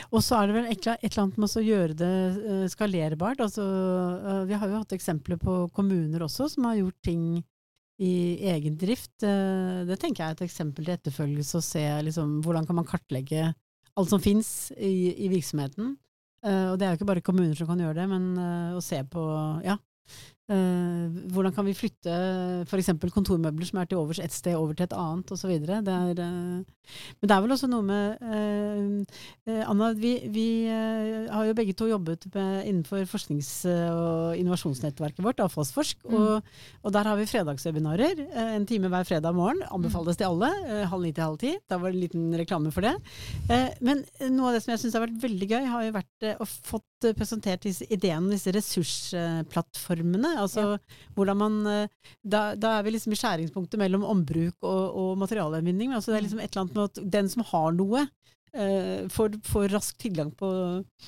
Og 0.10 0.24
så 0.26 0.40
er 0.40 0.50
det 0.50 0.56
vel 0.56 0.68
et, 0.72 0.88
eller 0.88 1.22
annet 1.24 1.40
med 1.42 1.56
å 1.60 1.64
gjøre 1.64 1.96
det 2.00 2.16
uh, 2.40 2.66
skalerbart. 2.72 3.44
Altså, 3.46 3.64
uh, 3.64 4.44
vi 4.50 4.58
har 4.58 4.72
jo 4.72 4.82
hatt 4.82 4.96
eksempler 4.98 5.40
på 5.42 5.62
kommuner 5.76 6.26
også 6.26 6.50
som 6.54 6.66
har 6.70 6.80
gjort 6.80 6.98
ting 7.06 7.24
i 8.00 8.14
egen 8.50 8.78
drift. 8.80 9.14
Uh, 9.22 9.86
det 9.90 10.00
tenker 10.02 10.24
jeg 10.24 10.34
er 10.34 10.40
et 10.40 10.46
eksempel 10.48 10.88
til 10.88 10.96
etterfølgelse, 10.96 11.62
å 11.62 11.66
se 11.66 11.86
liksom, 12.08 12.40
hvordan 12.46 12.70
kan 12.70 12.80
man 12.80 12.90
kartlegge 12.90 13.52
alt 14.00 14.12
som 14.12 14.22
fins 14.24 14.72
i, 14.78 15.12
i, 15.12 15.28
virksomheten. 15.28 15.98
og 16.46 16.76
det 16.80 16.86
er 16.86 16.94
jo 16.94 16.98
ikke 17.00 17.08
bare 17.10 17.24
kommuner 17.26 17.58
som 17.58 17.68
kan 17.68 17.82
gjøre 17.84 17.98
det, 17.98 18.06
men 18.08 18.78
å 18.78 18.80
se 18.80 19.02
på 19.12 19.24
ja, 19.66 19.74
Uh, 20.50 21.14
hvordan 21.30 21.54
kan 21.54 21.66
vi 21.68 21.76
flytte 21.78 22.14
f.eks. 22.66 22.88
kontormøbler 23.14 23.68
som 23.70 23.78
er 23.78 23.90
til 23.90 24.00
overs 24.00 24.18
ett 24.24 24.34
sted, 24.34 24.56
over 24.58 24.74
til 24.74 24.88
et 24.88 24.96
annet 24.98 25.30
osv. 25.36 25.52
Uh, 25.62 26.64
men 26.66 27.30
det 27.30 27.36
er 27.36 27.44
vel 27.44 27.54
også 27.54 27.70
noe 27.70 27.86
med 27.86 28.24
uh, 28.26 29.60
Anna, 29.70 29.92
vi, 29.94 30.16
vi 30.34 30.48
har 30.66 31.46
jo 31.46 31.54
begge 31.58 31.76
to 31.78 31.86
jobbet 31.92 32.26
med, 32.34 32.66
innenfor 32.66 33.06
forsknings- 33.12 33.68
og 33.70 34.40
innovasjonsnettverket 34.40 35.22
vårt, 35.26 35.42
Avfallsforsk. 35.44 36.02
Mm. 36.10 36.18
Og, 36.18 36.50
og, 36.82 36.90
der 36.96 37.12
har 37.12 37.20
vi 37.20 37.30
fredagswebinarer. 37.30 38.26
en 38.56 38.66
time 38.70 38.90
hver 38.90 39.06
fredag 39.06 39.38
morgen. 39.38 39.62
Anbefales 39.70 40.18
til 40.18 40.32
alle. 40.32 40.50
halv 40.90 41.06
ni 41.06 41.14
til 41.14 41.26
halv 41.26 41.40
ti. 41.42 41.54
Da 41.70 41.78
var 41.78 41.92
det 41.92 42.00
en 42.00 42.06
liten 42.08 42.38
reklame 42.42 42.74
for 42.74 42.86
det. 42.86 42.96
men 43.86 44.04
noe 44.34 44.50
av 44.50 44.58
det 44.58 44.64
som 44.66 44.74
jeg 44.74 44.84
syns 44.84 44.98
har 44.98 45.06
vært 45.06 45.22
veldig 45.22 45.50
gøy, 45.50 45.64
har 45.74 45.86
jo 45.86 45.98
vært 46.00 46.30
å 46.40 46.50
fått 46.50 46.99
presentert 47.18 47.64
disse 47.64 47.86
ideene, 47.92 48.32
disse 48.34 48.52
ressursplattformene 48.56 50.36
Altså, 50.42 50.66
ja. 50.76 51.02
hvordan 51.16 51.40
man, 51.40 51.58
eh, 51.68 52.14
da, 52.24 52.54
da, 52.60 52.78
er 52.78 52.86
vi 52.86 52.96
liksom 52.96 53.16
i 53.16 53.20
skjæringspunktet 53.20 53.80
mellom 53.82 54.06
ombruk 54.08 54.56
og, 54.62 54.84
og 55.02 55.12
materialgjenvinning. 55.24 55.94
Altså, 55.96 56.12
det 56.12 56.20
er 56.20 56.26
liksom 56.28 56.44
et 56.44 56.52
eller 56.52 56.66
annet 56.66 56.78
med 56.78 56.90
at 56.90 57.02
den 57.18 57.32
som 57.32 57.46
har 57.52 57.76
noe, 57.78 58.06
uh, 58.58 59.10
får, 59.14 59.40
får 59.46 59.68
rask 59.76 60.00
tilgang 60.02 60.32
på 60.38 60.50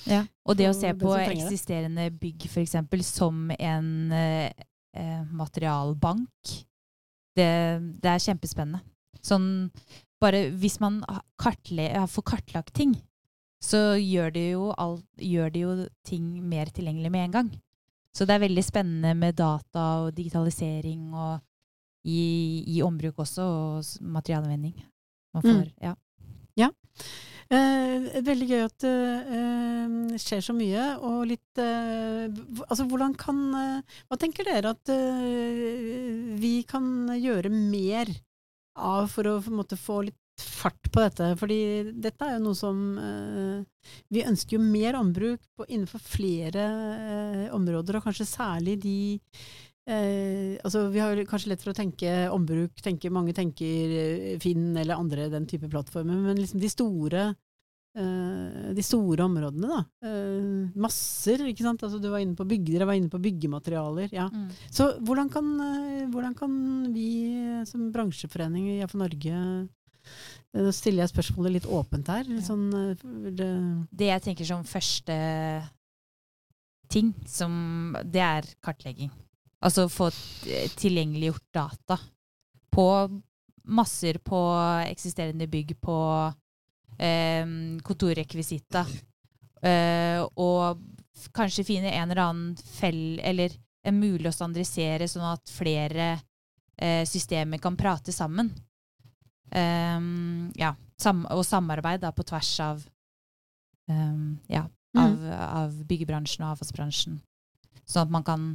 Ja, 0.09 0.23
og 0.45 0.59
det 0.59 0.69
å 0.69 0.75
se 0.77 0.93
på 0.97 1.15
eksisterende 1.19 2.09
bygg 2.21 2.47
f.eks. 2.49 2.77
som 3.09 3.49
en 3.57 3.91
uh, 4.13 5.23
materialbank, 5.31 6.55
det, 7.37 7.51
det, 8.03 8.09
er 8.11 8.25
kjempespennende. 8.25 8.83
Sånn 9.23 9.69
bare 10.21 10.49
hvis 10.61 10.77
man 10.81 10.99
kartle, 11.41 11.87
får 12.11 12.25
kartlagt 12.33 12.75
ting, 12.77 12.93
så 13.61 13.95
gjør 13.99 14.31
det, 14.33 14.45
jo 14.55 14.71
alt, 14.81 15.05
gjør 15.21 15.51
det 15.53 15.61
jo 15.61 15.73
ting 16.07 16.33
mer 16.49 16.71
tilgjengelig 16.73 17.11
med 17.13 17.27
en 17.27 17.35
gang. 17.35 17.51
Så 18.11 18.25
det 18.27 18.35
er 18.35 18.43
veldig 18.43 18.63
spennende 18.65 19.13
med 19.15 19.37
data 19.39 19.83
og 20.03 20.15
digitalisering 20.17 21.11
og 21.13 21.39
i, 22.03 22.63
i 22.67 22.81
ombruk 22.83 23.21
også, 23.21 23.43
og 23.45 24.07
materialanvending. 24.13 24.73
Man 25.35 25.45
får, 25.45 25.59
mm. 25.69 25.75
ja. 25.85 25.93
ja. 26.59 26.71
Eh, 27.51 28.09
veldig 28.23 28.47
gøy 28.47 28.61
at 28.63 28.83
det 28.83 28.95
eh, 29.37 30.17
skjer 30.23 30.43
så 30.43 30.55
mye, 30.55 30.87
og 31.03 31.25
litt 31.27 31.59
eh, 31.59 32.31
Altså, 32.65 32.85
hvordan 32.87 33.15
kan 33.19 33.41
eh, 33.59 33.97
Hva 34.07 34.17
tenker 34.19 34.47
dere 34.47 34.71
at 34.71 34.91
eh, 34.93 36.31
vi 36.39 36.61
kan 36.67 37.11
gjøre 37.11 37.51
mer 37.51 38.11
av 38.79 39.09
for 39.11 39.27
å 39.27 39.35
måte, 39.51 39.75
få 39.75 39.99
litt 40.07 40.20
fart 40.41 40.91
på 40.91 41.03
dette. 41.03 41.31
fordi 41.39 41.59
dette 42.03 42.27
er 42.27 42.37
jo 42.37 42.45
noe 42.45 42.57
som 42.57 42.79
eh, 42.99 43.89
Vi 44.13 44.25
ønsker 44.27 44.57
jo 44.57 44.63
mer 44.63 44.97
ombruk 44.99 45.41
på, 45.57 45.67
innenfor 45.67 46.03
flere 46.03 46.65
eh, 46.67 47.45
områder, 47.55 47.97
og 47.97 48.07
kanskje 48.07 48.29
særlig 48.29 48.77
de 48.83 48.97
eh, 49.87 50.57
altså 50.63 50.87
Vi 50.93 51.03
har 51.03 51.23
kanskje 51.29 51.53
lett 51.53 51.63
for 51.63 51.73
å 51.73 51.77
tenke 51.77 52.17
ombruk, 52.33 52.81
tenke, 52.83 53.13
mange 53.13 53.35
tenker 53.37 53.95
eh, 54.01 54.35
Finn 54.43 54.75
eller 54.75 54.99
andre 54.99 55.29
den 55.31 55.47
type 55.49 55.69
plattformer, 55.71 56.19
men 56.27 56.41
liksom 56.41 56.61
de 56.61 56.71
store 56.71 57.25
eh, 57.97 58.69
de 58.77 58.85
store 58.85 59.25
områdene, 59.25 59.67
da. 59.67 59.81
Eh, 60.07 60.79
masser, 60.79 61.43
ikke 61.51 61.65
sant. 61.65 61.83
Altså, 61.83 61.99
du 61.99 62.07
var 62.11 62.23
inne 62.23 62.37
på 62.39 62.47
bygder, 62.47 62.83
jeg 62.83 62.91
var 62.91 62.99
inne 62.99 63.11
på 63.11 63.21
byggematerialer. 63.23 64.13
Ja. 64.15 64.29
Mm. 64.31 64.47
Så 64.71 64.93
hvordan 65.01 65.31
kan, 65.33 65.51
hvordan 66.13 66.37
kan 66.37 66.55
vi 66.95 67.11
som 67.67 67.91
bransjeforening 67.91 68.75
i 68.77 68.81
AFA 68.85 69.01
Norge 69.03 69.43
Nå 70.51 70.71
stiller 70.75 71.05
jeg 71.05 71.13
spørsmålet 71.13 71.57
litt 71.57 71.69
åpent 71.69 72.09
her. 72.11 72.27
Sånn, 72.43 72.67
eh, 72.75 73.05
det, 73.31 73.49
Det 73.91 74.09
jeg 74.09 74.25
tenker 74.27 74.47
som 74.47 74.67
første 74.67 75.17
ting, 76.91 77.13
som, 77.27 77.95
det 78.03 78.23
er 78.23 78.47
kartlegging. 78.63 79.11
Altså 79.61 79.85
få 79.91 80.09
tilgjengeliggjort 80.81 81.45
data 81.53 81.97
på 82.73 82.87
masser 83.71 84.17
på 84.25 84.39
eksisterende 84.89 85.47
bygg, 85.47 85.75
på 85.79 85.97
eh, 86.97 87.45
kontorrekvisita. 87.85 88.85
Eh, 89.61 90.23
og 90.41 90.81
kanskje 91.35 91.67
finne 91.67 91.93
en 91.93 92.09
eller 92.09 92.23
annen 92.23 92.57
fell, 92.57 93.19
eller 93.23 93.53
en 93.85 93.99
mulig 93.99 94.29
å 94.29 94.33
standardisere, 94.35 95.07
sånn 95.09 95.27
at 95.29 95.53
flere 95.53 96.09
eh, 96.77 97.03
systemer 97.09 97.61
kan 97.61 97.77
prate 97.77 98.13
sammen. 98.15 98.51
Ehm, 99.51 100.51
ja, 100.55 100.75
sam 101.01 101.25
og 101.31 101.43
samarbeid 101.45 102.01
da, 102.03 102.11
på 102.15 102.23
tvers 102.23 102.51
av 102.63 102.83
um, 103.91 104.37
ja, 104.51 104.63
av, 104.97 105.17
av 105.47 105.75
byggebransjen 105.89 106.45
og 106.45 106.53
avfallsbransjen. 106.55 107.19
Sånn 107.85 108.07
at 108.07 108.13
man 108.13 108.27
kan 108.27 108.51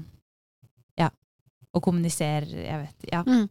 Ja. 0.96 1.11
Og 1.76 1.82
kommunisere, 1.85 2.48
jeg 2.48 2.80
vet 2.87 3.09
Ja. 3.12 3.22
Mm. 3.26 3.48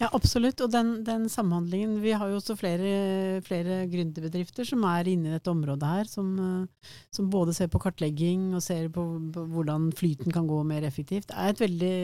Ja, 0.00 0.10
absolutt. 0.12 0.60
Og 0.64 0.72
den, 0.72 1.00
den 1.06 1.28
samhandlingen 1.32 1.98
Vi 2.02 2.12
har 2.16 2.28
jo 2.30 2.38
også 2.40 2.56
flere, 2.58 3.40
flere 3.46 3.84
gründerbedrifter 3.90 4.68
som 4.68 4.84
er 4.88 5.08
inne 5.12 5.30
i 5.30 5.34
dette 5.36 5.52
området 5.52 5.94
her, 5.94 6.10
som, 6.10 6.32
eh, 6.40 6.92
som 7.14 7.30
både 7.32 7.54
ser 7.56 7.70
på 7.72 7.80
kartlegging 7.82 8.50
og 8.54 8.64
ser 8.64 8.88
på, 8.92 9.06
på 9.34 9.46
hvordan 9.54 9.90
flyten 9.96 10.32
kan 10.34 10.48
gå 10.48 10.62
mer 10.68 10.84
effektivt. 10.88 11.30
Det 11.30 11.36
er 11.36 11.54
et 11.54 11.64
veldig 11.64 11.96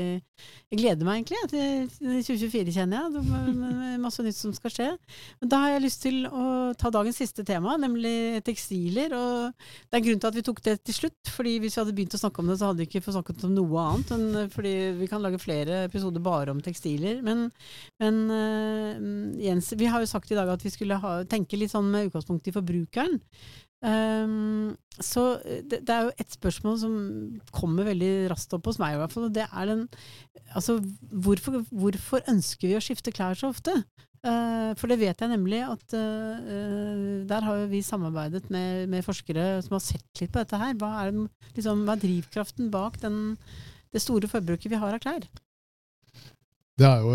Jeg 0.73 0.81
gleder 0.81 1.07
meg 1.07 1.23
egentlig 1.23 1.43
til 1.51 1.67
til 1.67 2.23
2024, 2.25 2.75
kjenner 2.75 3.01
jeg. 3.01 3.13
Det 3.15 3.71
er 3.91 4.01
masse 4.03 4.25
nytt 4.25 4.39
som 4.39 4.55
skal 4.57 4.73
skje. 4.73 4.89
Men 5.41 5.53
da 5.53 5.61
har 5.63 5.75
jeg 5.75 5.85
lyst 5.85 6.03
til 6.05 6.19
å 6.29 6.45
ta 6.79 6.91
dagens 6.95 7.21
siste 7.23 7.45
tema, 7.47 7.77
nemlig 7.81 8.43
tekstiler. 8.47 9.15
Og 9.17 9.53
det 9.57 9.97
er 9.97 10.01
en 10.01 10.07
grunn 10.09 10.23
til 10.23 10.31
at 10.31 10.39
vi 10.39 10.45
tok 10.47 10.63
det 10.67 10.77
til 10.85 10.99
slutt. 11.01 11.33
fordi 11.37 11.57
hvis 11.61 11.77
vi 11.77 11.83
hadde 11.83 11.97
begynt 11.97 12.17
å 12.17 12.21
snakke 12.21 12.43
om 12.43 12.51
det, 12.51 12.59
så 12.61 12.71
hadde 12.71 12.83
vi 12.83 12.89
ikke 12.89 13.05
fått 13.05 13.19
snakket 13.19 13.47
om 13.49 13.55
noe 13.57 13.87
annet. 13.87 14.13
enn 14.17 14.53
fordi 14.53 14.75
vi 15.01 15.11
kan 15.11 15.23
lage 15.23 15.43
flere 15.43 15.85
episoder 15.87 16.23
bare 16.23 16.55
om 16.55 16.63
tekstiler. 16.65 17.23
Men 17.23 17.51
men 18.03 18.19
uh, 18.31 19.37
Jens, 19.43 19.73
vi 19.79 19.89
har 19.91 20.03
jo 20.03 20.11
sagt 20.11 20.33
i 20.33 20.39
dag 20.39 20.51
at 20.53 20.65
vi 20.65 20.73
skulle 20.73 20.99
ha, 21.03 21.19
tenke 21.29 21.59
litt 21.61 21.73
sånn 21.75 21.89
med 21.93 22.11
utgangspunkt 22.11 22.49
i 22.49 22.55
forbrukeren. 22.55 23.21
Um, 23.87 24.73
så 24.99 25.37
det, 25.45 25.83
det 25.87 25.93
er 25.93 26.07
jo 26.07 26.15
et 26.17 26.33
spørsmål 26.33 26.79
som 26.81 26.95
kommer 27.55 27.87
veldig 27.87 28.31
raskt 28.33 28.55
opp 28.57 28.71
hos 28.71 28.81
meg, 28.83 28.97
i 28.97 29.01
hvert 29.03 29.13
fall. 29.13 29.29
Og 29.29 29.37
det 29.37 29.47
er 29.47 29.73
den 29.73 29.87
Altså, 30.57 30.79
hvorfor, 31.11 31.59
hvorfor 31.75 32.23
ønsker 32.31 32.71
vi 32.71 32.77
å 32.79 32.81
skifte 32.81 33.13
klær 33.13 33.37
så 33.37 33.51
ofte? 33.51 33.75
Eh, 34.27 34.73
for 34.79 34.91
det 34.91 34.99
vet 34.99 35.21
jeg 35.23 35.31
nemlig 35.31 35.61
at 35.63 35.95
eh, 35.95 36.47
eh, 36.57 37.03
der 37.29 37.45
har 37.47 37.61
jo 37.61 37.69
vi 37.71 37.83
samarbeidet 37.85 38.49
med, 38.51 38.89
med 38.91 39.05
forskere 39.07 39.61
som 39.63 39.77
har 39.77 39.85
sett 39.85 40.23
litt 40.23 40.33
på 40.35 40.43
dette 40.43 40.61
her. 40.61 40.75
Hva 40.81 40.93
er, 41.05 41.13
liksom, 41.55 41.85
hva 41.87 41.95
er 41.95 42.03
drivkraften 42.03 42.73
bak 42.75 42.99
den, 43.05 43.37
det 43.95 44.03
store 44.03 44.31
forbruket 44.31 44.73
vi 44.73 44.81
har 44.81 44.97
av 44.97 45.03
klær? 45.05 45.29
Det 46.77 46.85
er 46.85 47.01
jo 47.01 47.13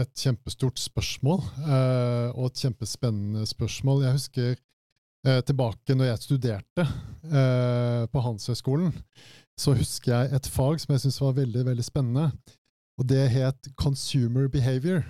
et, 0.00 0.12
kjempestort 0.18 0.80
spørsmål, 0.82 1.42
eh, 1.62 2.30
og 2.34 2.48
et 2.48 2.62
kjempespennende 2.64 3.44
spørsmål. 3.46 4.00
Jeg 4.02 4.16
husker 4.16 4.48
eh, 4.50 5.42
tilbake 5.46 5.94
når 5.94 6.08
jeg 6.08 6.22
studerte 6.24 6.82
eh, 6.82 8.02
på 8.10 8.22
Handelshøyskolen, 8.24 8.90
så 9.56 9.76
husker 9.78 10.10
jeg 10.10 10.32
et 10.34 10.48
fag 10.50 10.82
som 10.82 10.94
jeg 10.94 11.04
syntes 11.04 11.20
var 11.22 11.36
veldig, 11.38 11.62
veldig 11.68 11.86
spennende. 11.86 12.32
Og 12.98 13.06
det 13.06 13.28
het 13.30 13.68
consumer 13.78 14.48
behavior, 14.50 15.04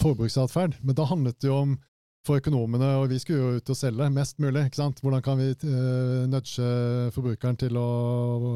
forbruksatferd. 0.00 0.78
Men 0.80 0.96
da 0.96 1.04
handlet 1.10 1.36
det 1.42 1.50
jo 1.50 1.58
om 1.66 1.76
for 2.24 2.40
økonomene, 2.40 2.94
og 3.02 3.10
vi 3.12 3.18
skulle 3.20 3.42
jo 3.42 3.60
ut 3.60 3.74
og 3.74 3.76
selge 3.76 4.08
mest 4.14 4.40
mulig. 4.40 4.64
ikke 4.64 4.80
sant? 4.80 5.02
Hvordan 5.04 5.22
kan 5.22 5.38
vi 5.38 5.52
nudge 6.32 6.64
forbrukeren 7.12 7.60
til 7.60 7.76
å 7.76 7.88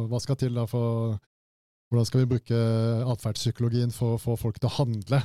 Hva 0.08 0.20
skal 0.22 0.40
til 0.40 0.56
da 0.56 0.64
for 0.70 1.18
hvordan 1.92 2.08
skal 2.08 2.22
vi 2.22 2.30
bruke 2.32 2.58
atferdspsykologien 3.12 3.92
for 3.92 4.16
å 4.16 4.20
få 4.20 4.38
folk 4.40 4.56
til 4.58 4.70
å 4.70 4.76
handle? 4.78 5.20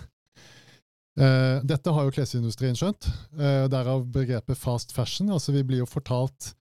Eh, 1.17 1.63
dette 1.65 1.93
har 1.95 2.06
jo 2.06 2.13
klesindustrien 2.13 2.75
skjønt, 2.77 3.08
eh, 3.39 3.65
derav 3.71 4.03
begrepet 4.13 4.60
fast 4.60 4.91
fashion. 4.93 5.32
Altså 5.34 5.56
Vi 5.56 5.63
blir 5.65 5.82
jo 5.82 5.89
fortalt 5.89 6.51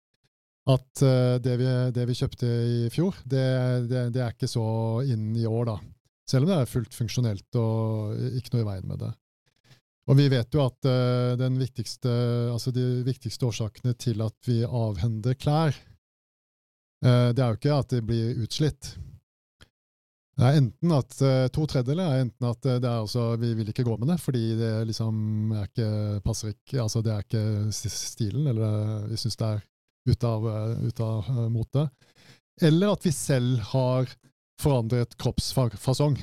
at 0.71 1.03
eh, 1.03 1.37
det, 1.43 1.59
vi, 1.61 1.69
det, 1.93 2.07
vi, 2.09 2.17
kjøpte 2.17 2.47
i 2.47 2.79
fjor, 2.95 3.19
det, 3.25 3.45
det, 3.91 4.07
det, 4.15 4.23
er 4.23 4.33
ikke 4.33 4.51
så 4.51 4.65
inn 5.07 5.35
i 5.37 5.45
år, 5.47 5.75
da. 5.75 5.77
Selv 6.27 6.47
om 6.47 6.51
det 6.51 6.57
er 6.59 6.71
fullt 6.71 6.97
funksjonelt 6.97 7.59
og 7.61 8.17
ikke 8.39 8.55
noe 8.55 8.65
i 8.65 8.69
veien 8.71 8.89
med 8.89 9.03
det. 9.05 9.13
Og 10.07 10.19
vi 10.19 10.29
vet 10.31 10.55
jo 10.55 10.63
at 10.63 10.87
eh, 10.87 11.47
viktigste, 11.59 12.11
altså 12.53 12.73
de 12.75 13.03
viktigste 13.07 13.47
årsakene 13.49 13.95
til 13.99 14.23
at 14.23 14.37
vi 14.47 14.61
avhender 14.65 15.35
klær, 15.39 15.75
eh, 17.03 17.31
det 17.35 17.43
er 17.43 17.51
jo 17.51 17.59
ikke 17.59 17.79
at 17.79 17.95
det 17.95 18.03
blir 18.07 18.43
utslitt. 18.47 18.95
Det 20.47 20.53
er 20.55 20.61
enten 20.61 20.93
at 20.95 21.15
uh, 21.27 21.49
To 21.55 21.65
tredjedeler 21.67 22.07
er 22.07 22.21
enten 22.23 22.47
at 22.47 22.69
uh, 22.69 22.77
det 22.79 22.87
er 22.87 23.01
altså, 23.01 23.25
vi 23.41 23.51
vil 23.59 23.73
ikke 23.73 23.87
gå 23.87 23.97
med 23.99 24.13
det 24.13 24.19
fordi 24.23 24.45
det 24.59 24.73
liksom 24.93 25.55
er 25.57 25.65
ikke, 25.67 25.89
passer 26.23 26.53
ikke 26.53 26.85
altså 26.85 27.03
Det 27.03 27.15
er 27.15 27.25
ikke 27.25 27.43
stilen, 27.91 28.47
eller 28.53 29.09
vi 29.11 29.19
syns 29.19 29.39
det 29.41 29.49
er 29.57 29.65
ute 30.07 30.31
av, 30.31 30.45
ut 30.87 31.01
av 31.03 31.31
mote. 31.51 31.83
Eller 32.63 32.93
at 32.95 33.03
vi 33.03 33.11
selv 33.11 33.59
har 33.73 34.07
forandret 34.63 35.17
kroppsfasong. 35.19 36.15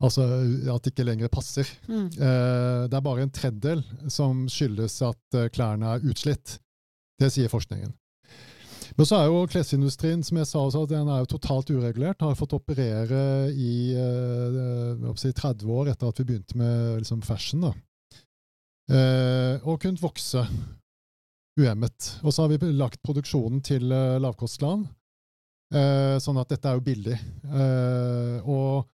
Altså 0.00 0.28
at 0.30 0.84
det 0.86 0.92
ikke 0.92 1.08
lenger 1.08 1.32
passer. 1.34 1.66
Mm. 1.90 2.06
det 2.14 2.94
er 2.94 3.02
bare 3.04 3.26
en 3.26 3.34
tredjedel 3.34 3.82
som 4.06 4.46
skyldes 4.48 5.00
at 5.02 5.40
klærne 5.50 5.96
er 5.96 6.06
utslitt. 6.06 6.60
Det 7.18 7.32
sier 7.34 7.50
forskningen. 7.50 7.90
Men 8.96 9.06
så 9.06 9.18
er 9.20 9.28
jo 9.28 9.44
klesindustrien 9.50 10.22
som 10.26 10.40
jeg 10.40 10.48
sa 10.50 10.62
også, 10.64 10.86
den 10.90 11.08
er 11.10 11.22
jo 11.22 11.30
totalt 11.34 11.70
uregulert. 11.70 12.22
Har 12.22 12.38
fått 12.38 12.56
operere 12.56 13.50
i 13.52 13.92
eh, 13.94 15.06
si 15.20 15.32
30 15.36 15.70
år 15.70 15.92
etter 15.92 16.10
at 16.10 16.20
vi 16.20 16.26
begynte 16.32 16.58
med 16.58 17.00
liksom, 17.02 17.22
fashion. 17.26 17.68
da. 17.68 17.72
Eh, 18.90 19.66
og 19.68 19.78
kunnet 19.82 20.02
vokse 20.02 20.42
uhemmet. 21.60 22.14
Og 22.24 22.34
så 22.34 22.44
har 22.44 22.52
vi 22.52 22.72
lagt 22.74 23.02
produksjonen 23.06 23.60
til 23.62 23.92
eh, 23.94 24.18
lavkostland, 24.22 24.88
eh, 25.74 26.16
sånn 26.22 26.40
at 26.40 26.50
dette 26.50 26.70
er 26.70 26.78
jo 26.78 26.86
billig. 26.86 27.18
Eh, 27.46 28.48
og 28.50 28.88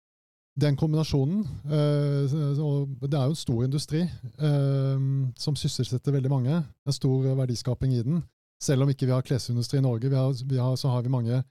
den 0.57 0.77
kombinasjonen 0.81 1.43
eh, 1.69 2.33
Det 2.33 3.11
er 3.13 3.27
jo 3.27 3.35
en 3.35 3.37
stor 3.37 3.65
industri 3.67 4.07
som 4.41 5.59
sysselsetter 5.59 6.15
veldig 6.17 6.33
mange. 6.33 6.63
Er 6.65 6.97
stor 6.97 7.27
verdiskaping 7.37 7.93
i 7.93 8.05
den. 8.05 8.23
Selv 8.63 8.85
om 8.85 8.91
ikke 8.91 9.09
vi 9.09 9.15
har 9.15 9.25
klesindustri 9.27 9.81
i 9.81 9.85
Norge, 9.85 10.09
vi 10.09 10.17
har, 10.17 10.33
vi 10.49 10.59
har, 10.61 10.77
så 10.81 10.89
har 10.93 11.05
vi 11.05 11.13
mange 11.13 11.43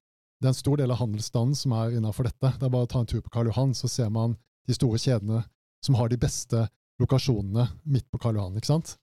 Det 0.42 0.50
er 0.50 0.52
en 0.52 0.58
stor 0.58 0.78
del 0.78 0.92
av 0.92 1.00
handelsstanden 1.00 1.56
som 1.56 1.72
er 1.78 1.94
innafor 1.96 2.28
dette. 2.28 2.50
Det 2.60 2.66
er 2.66 2.74
bare 2.74 2.86
å 2.86 2.92
ta 2.92 3.00
en 3.00 3.08
tur 3.08 3.22
på 3.24 3.32
Karl 3.32 3.48
Johan, 3.48 3.72
så 3.74 3.88
ser 3.88 4.10
man 4.12 4.36
de 4.68 4.76
store 4.76 5.00
kjedene 5.00 5.46
som 5.86 5.96
har 5.96 6.10
de 6.12 6.18
beste 6.20 6.66
lokasjonene 7.00 7.70
midt 7.88 8.08
på 8.12 8.20
Karl 8.20 8.36
Johan. 8.40 8.58
ikke 8.58 8.74
sant? 8.74 8.98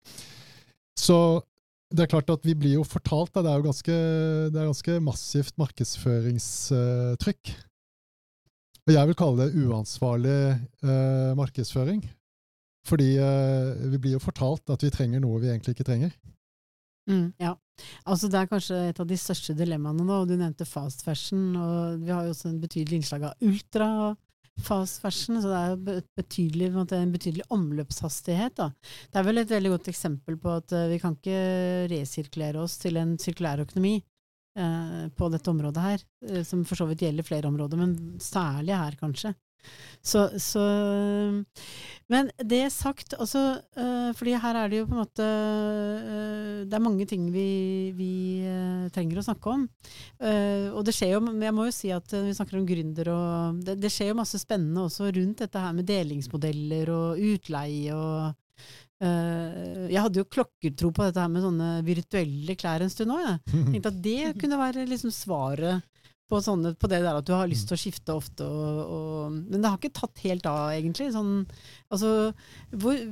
Så 0.98 1.16
det 1.92 2.04
er 2.04 2.12
klart 2.12 2.30
at 2.32 2.44
vi 2.46 2.54
blir 2.56 2.78
jo 2.78 2.84
fortalt 2.88 3.32
da, 3.34 3.42
Det 3.42 3.50
er 3.50 3.60
jo 3.60 3.68
ganske, 3.68 3.96
det 4.52 4.60
er 4.60 4.70
ganske 4.70 5.00
massivt 5.04 5.56
markedsføringstrykk. 5.60 7.52
Og 8.82 8.92
jeg 8.96 9.08
vil 9.08 9.18
kalle 9.18 9.44
det 9.44 9.62
uansvarlig 9.62 10.38
eh, 10.82 11.32
markedsføring. 11.38 12.02
Fordi 12.88 13.10
eh, 13.22 13.90
vi 13.92 14.00
blir 14.02 14.16
jo 14.16 14.22
fortalt 14.22 14.72
at 14.74 14.82
vi 14.82 14.90
trenger 14.90 15.22
noe 15.22 15.40
vi 15.42 15.52
egentlig 15.52 15.76
ikke 15.76 15.86
trenger. 15.86 16.10
Mm, 17.10 17.32
ja. 17.42 17.56
Altså 18.06 18.28
Det 18.30 18.38
er 18.38 18.50
kanskje 18.50 18.76
et 18.90 19.00
av 19.02 19.08
de 19.08 19.18
største 19.18 19.54
dilemmaene 19.58 20.04
nå. 20.06 20.20
Du 20.28 20.36
nevnte 20.36 20.68
fast 20.68 21.02
fashion, 21.06 21.56
og 21.58 22.04
vi 22.04 22.12
har 22.14 22.26
jo 22.26 22.34
også 22.34 22.52
en 22.52 22.60
betydelig 22.62 23.00
innslag 23.00 23.26
av 23.30 23.48
ultra 23.48 23.88
fast 24.60 25.00
fashion, 25.02 25.40
så 25.40 25.48
det 25.48 25.58
er 25.58 25.70
jo 25.72 26.00
betydelig, 26.18 26.70
en, 26.96 27.12
betydelig 27.14 27.46
omløpshastighet. 27.54 28.56
Da. 28.58 28.68
Det 29.10 29.20
er 29.20 29.26
vel 29.26 29.42
et 29.42 29.52
veldig 29.52 29.72
godt 29.74 29.92
eksempel 29.92 30.36
på 30.40 30.56
at 30.58 30.74
uh, 30.76 30.88
vi 30.92 30.98
kan 31.02 31.16
ikke 31.16 31.88
resirkulere 31.92 32.60
oss 32.62 32.76
til 32.82 33.00
en 33.00 33.14
sirkulær 33.20 33.64
økonomi 33.64 33.94
eh, 33.96 35.06
på 35.16 35.30
dette 35.32 35.50
området 35.50 35.86
her, 35.86 36.04
uh, 36.28 36.42
som 36.46 36.66
for 36.68 36.78
så 36.78 36.86
vidt 36.90 37.06
gjelder 37.06 37.26
flere 37.26 37.48
områder, 37.48 37.80
men 37.80 38.20
særlig 38.22 38.76
her, 38.76 38.98
kanskje. 39.00 39.32
Så, 40.02 40.24
så, 40.42 40.62
Men 42.10 42.30
det 42.42 42.64
sagt, 42.74 43.14
altså, 43.14 43.62
øh, 43.78 44.10
fordi 44.18 44.34
her 44.42 44.56
er 44.58 44.68
det 44.68 44.80
jo 44.80 44.88
på 44.88 44.96
en 44.96 45.02
måte 45.04 45.22
øh, 45.22 46.66
Det 46.66 46.74
er 46.74 46.82
mange 46.82 47.06
ting 47.06 47.28
vi, 47.32 47.92
vi 47.94 48.42
øh, 48.42 48.90
trenger 48.90 49.20
å 49.20 49.26
snakke 49.28 49.54
om. 49.54 49.68
Og 50.74 50.82
det 50.86 50.94
skjer 50.96 51.14
jo, 51.14 51.22
jeg 51.38 51.54
må 51.54 51.68
jo 51.68 51.74
si 51.74 51.92
at 51.94 52.10
vi 52.10 52.34
snakker 52.34 52.58
om 52.58 52.66
gründer 52.66 53.12
og 53.14 53.62
det, 53.62 53.78
det, 53.82 53.92
skjer 53.92 54.10
jo 54.10 54.18
masse 54.18 54.40
spennende 54.42 54.88
også 54.88 55.12
rundt 55.14 55.44
dette 55.44 55.62
her 55.62 55.74
med 55.76 55.86
delingsmodeller 55.86 56.90
og 56.90 57.22
utleie 57.32 57.94
og 57.94 58.32
Jeg 59.02 59.98
hadde 59.98 60.20
jo 60.20 60.30
klokkertro 60.30 60.92
på 60.94 61.06
dette 61.08 61.22
her 61.22 61.30
med 61.30 61.42
sånne 61.42 61.70
virtuelle 61.86 62.54
klær 62.58 62.84
en 62.84 62.92
stund 62.92 63.14
òg, 63.14 63.22
jeg. 63.26 63.40
Tenkte 63.72 63.90
at 63.90 64.02
det 64.04 64.34
kunne 64.38 64.60
være 64.60 64.86
liksom 64.90 65.14
svaret 65.14 65.82
på, 66.32 66.40
sånne, 66.40 66.72
på, 66.80 66.88
det 66.88 67.02
der 67.04 67.18
at 67.18 67.26
du 67.28 67.34
har 67.36 67.50
lyst 67.50 67.68
til 67.68 67.76
å 67.76 67.80
skifte 67.80 68.14
ofte. 68.16 68.46
Og, 68.46 68.80
og, 68.96 69.36
men 69.36 69.60
det 69.60 69.68
har 69.68 69.76
ikke 69.76 69.92
tatt 69.98 70.22
helt 70.24 70.48
av, 70.48 70.72
egentlig. 70.72 71.10
Sånn, 71.12 71.42
altså, 71.92 72.32
hvor, 72.72 73.02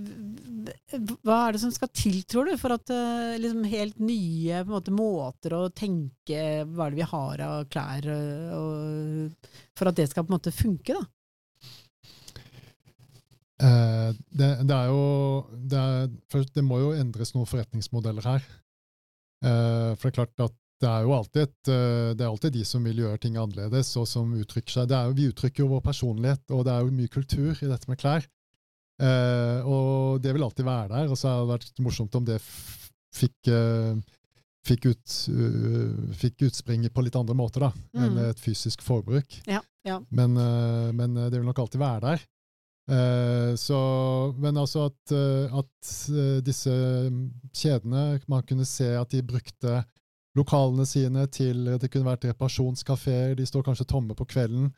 hva 1.26 1.38
er 1.42 1.56
det 1.56 1.62
som 1.62 1.74
skal 1.74 1.92
til, 1.92 2.22
tror 2.30 2.48
du, 2.48 2.54
for 2.60 2.76
at 2.78 2.92
uh, 2.94 3.36
liksom 3.40 3.66
helt 3.68 4.00
nye 4.00 4.62
måte, 4.68 4.94
måter 4.94 5.56
å 5.58 5.62
tenke 5.68 6.64
hva 6.70 6.86
er 6.86 6.94
det 6.94 7.00
vi 7.02 7.08
har 7.12 7.44
av 7.44 7.64
klær, 7.72 8.08
uh, 8.08 8.56
og, 8.56 9.50
for 9.76 9.92
at 9.92 10.00
det 10.00 10.08
skal 10.10 10.24
på 10.24 10.32
en 10.32 10.38
måte 10.38 10.54
funke? 10.56 10.96
da? 10.96 11.04
Uh, 13.60 14.16
det, 14.32 14.54
det, 14.64 14.72
er 14.72 14.88
jo 14.88 15.04
det, 15.52 15.76
er, 15.76 16.08
først, 16.32 16.54
det, 16.56 16.64
må 16.64 16.80
jo 16.80 16.94
endres 16.96 17.34
noen 17.36 17.48
forretningsmodeller 17.50 18.32
her. 18.32 18.48
for 19.40 20.04
det 20.04 20.10
er 20.10 20.16
klart 20.16 20.42
at 20.44 20.59
det 20.80 20.88
er 20.88 21.04
jo 21.04 21.12
alltid, 21.12 21.42
et, 21.44 21.68
eh, 21.68 22.10
det 22.16 22.24
er 22.24 22.30
alltid 22.30 22.54
de 22.56 22.62
som 22.64 22.84
vil 22.88 23.02
gjøre 23.02 23.20
ting 23.20 23.36
annerledes, 23.36 23.92
og 24.00 24.06
som 24.08 24.30
uttrykker 24.36 24.78
seg. 24.78 24.94
Jo, 24.94 25.16
vi 25.16 25.28
uttrykker 25.28 25.64
jo 25.64 25.72
vår 25.74 25.82
personlighet, 25.84 26.44
og 26.56 26.64
det 26.66 26.72
er 26.72 26.86
jo 26.86 26.94
mye 26.96 27.12
kultur 27.12 27.52
i 27.52 27.68
dette 27.68 27.90
med 27.90 28.00
klær. 28.00 28.24
Eh, 29.00 29.68
og 29.68 30.22
det 30.24 30.32
vil 30.36 30.46
alltid 30.46 30.64
være 30.64 30.88
der. 30.94 31.12
Og 31.12 31.20
så 31.20 31.28
har 31.28 31.44
det 31.44 31.52
vært 31.52 31.84
morsomt 31.84 32.16
om 32.16 32.24
det 32.24 32.38
fikk, 32.40 33.50
uh, 33.50 33.98
fikk, 34.64 34.84
ut, 34.92 35.14
uh, 35.34 36.10
fikk 36.14 36.44
utspring 36.46 36.84
på 36.94 37.02
litt 37.02 37.16
andre 37.18 37.34
måter 37.34 37.64
da, 37.66 37.72
mm. 37.74 38.02
enn 38.04 38.20
et 38.28 38.40
fysisk 38.40 38.84
forbruk. 38.86 39.40
Ja, 39.50 39.60
ja. 39.84 39.98
Men, 40.14 40.36
men, 40.94 41.16
det 41.18 41.34
vil 41.34 41.48
nok 41.48 41.64
alltid 41.64 41.80
være 41.82 42.04
der. 42.06 42.28
Så, 43.60 43.78
men 44.42 44.56
altså 44.58 44.88
at, 44.88 45.12
at 45.14 45.90
disse 46.42 46.72
kjedene 47.54 48.18
Man 48.26 48.42
kunne 48.48 48.66
se 48.66 48.88
at 48.98 49.12
de 49.14 49.20
brukte 49.22 49.76
lokalene 50.38 50.86
sine 50.86 51.26
til 51.32 51.64
Det 51.80 51.90
kunne 51.90 52.06
vært 52.12 52.28
reparasjonskafeer, 52.30 53.34
de 53.38 53.46
står 53.46 53.64
kanskje 53.66 53.88
tomme 53.90 54.14
på 54.14 54.26
kvelden. 54.30 54.70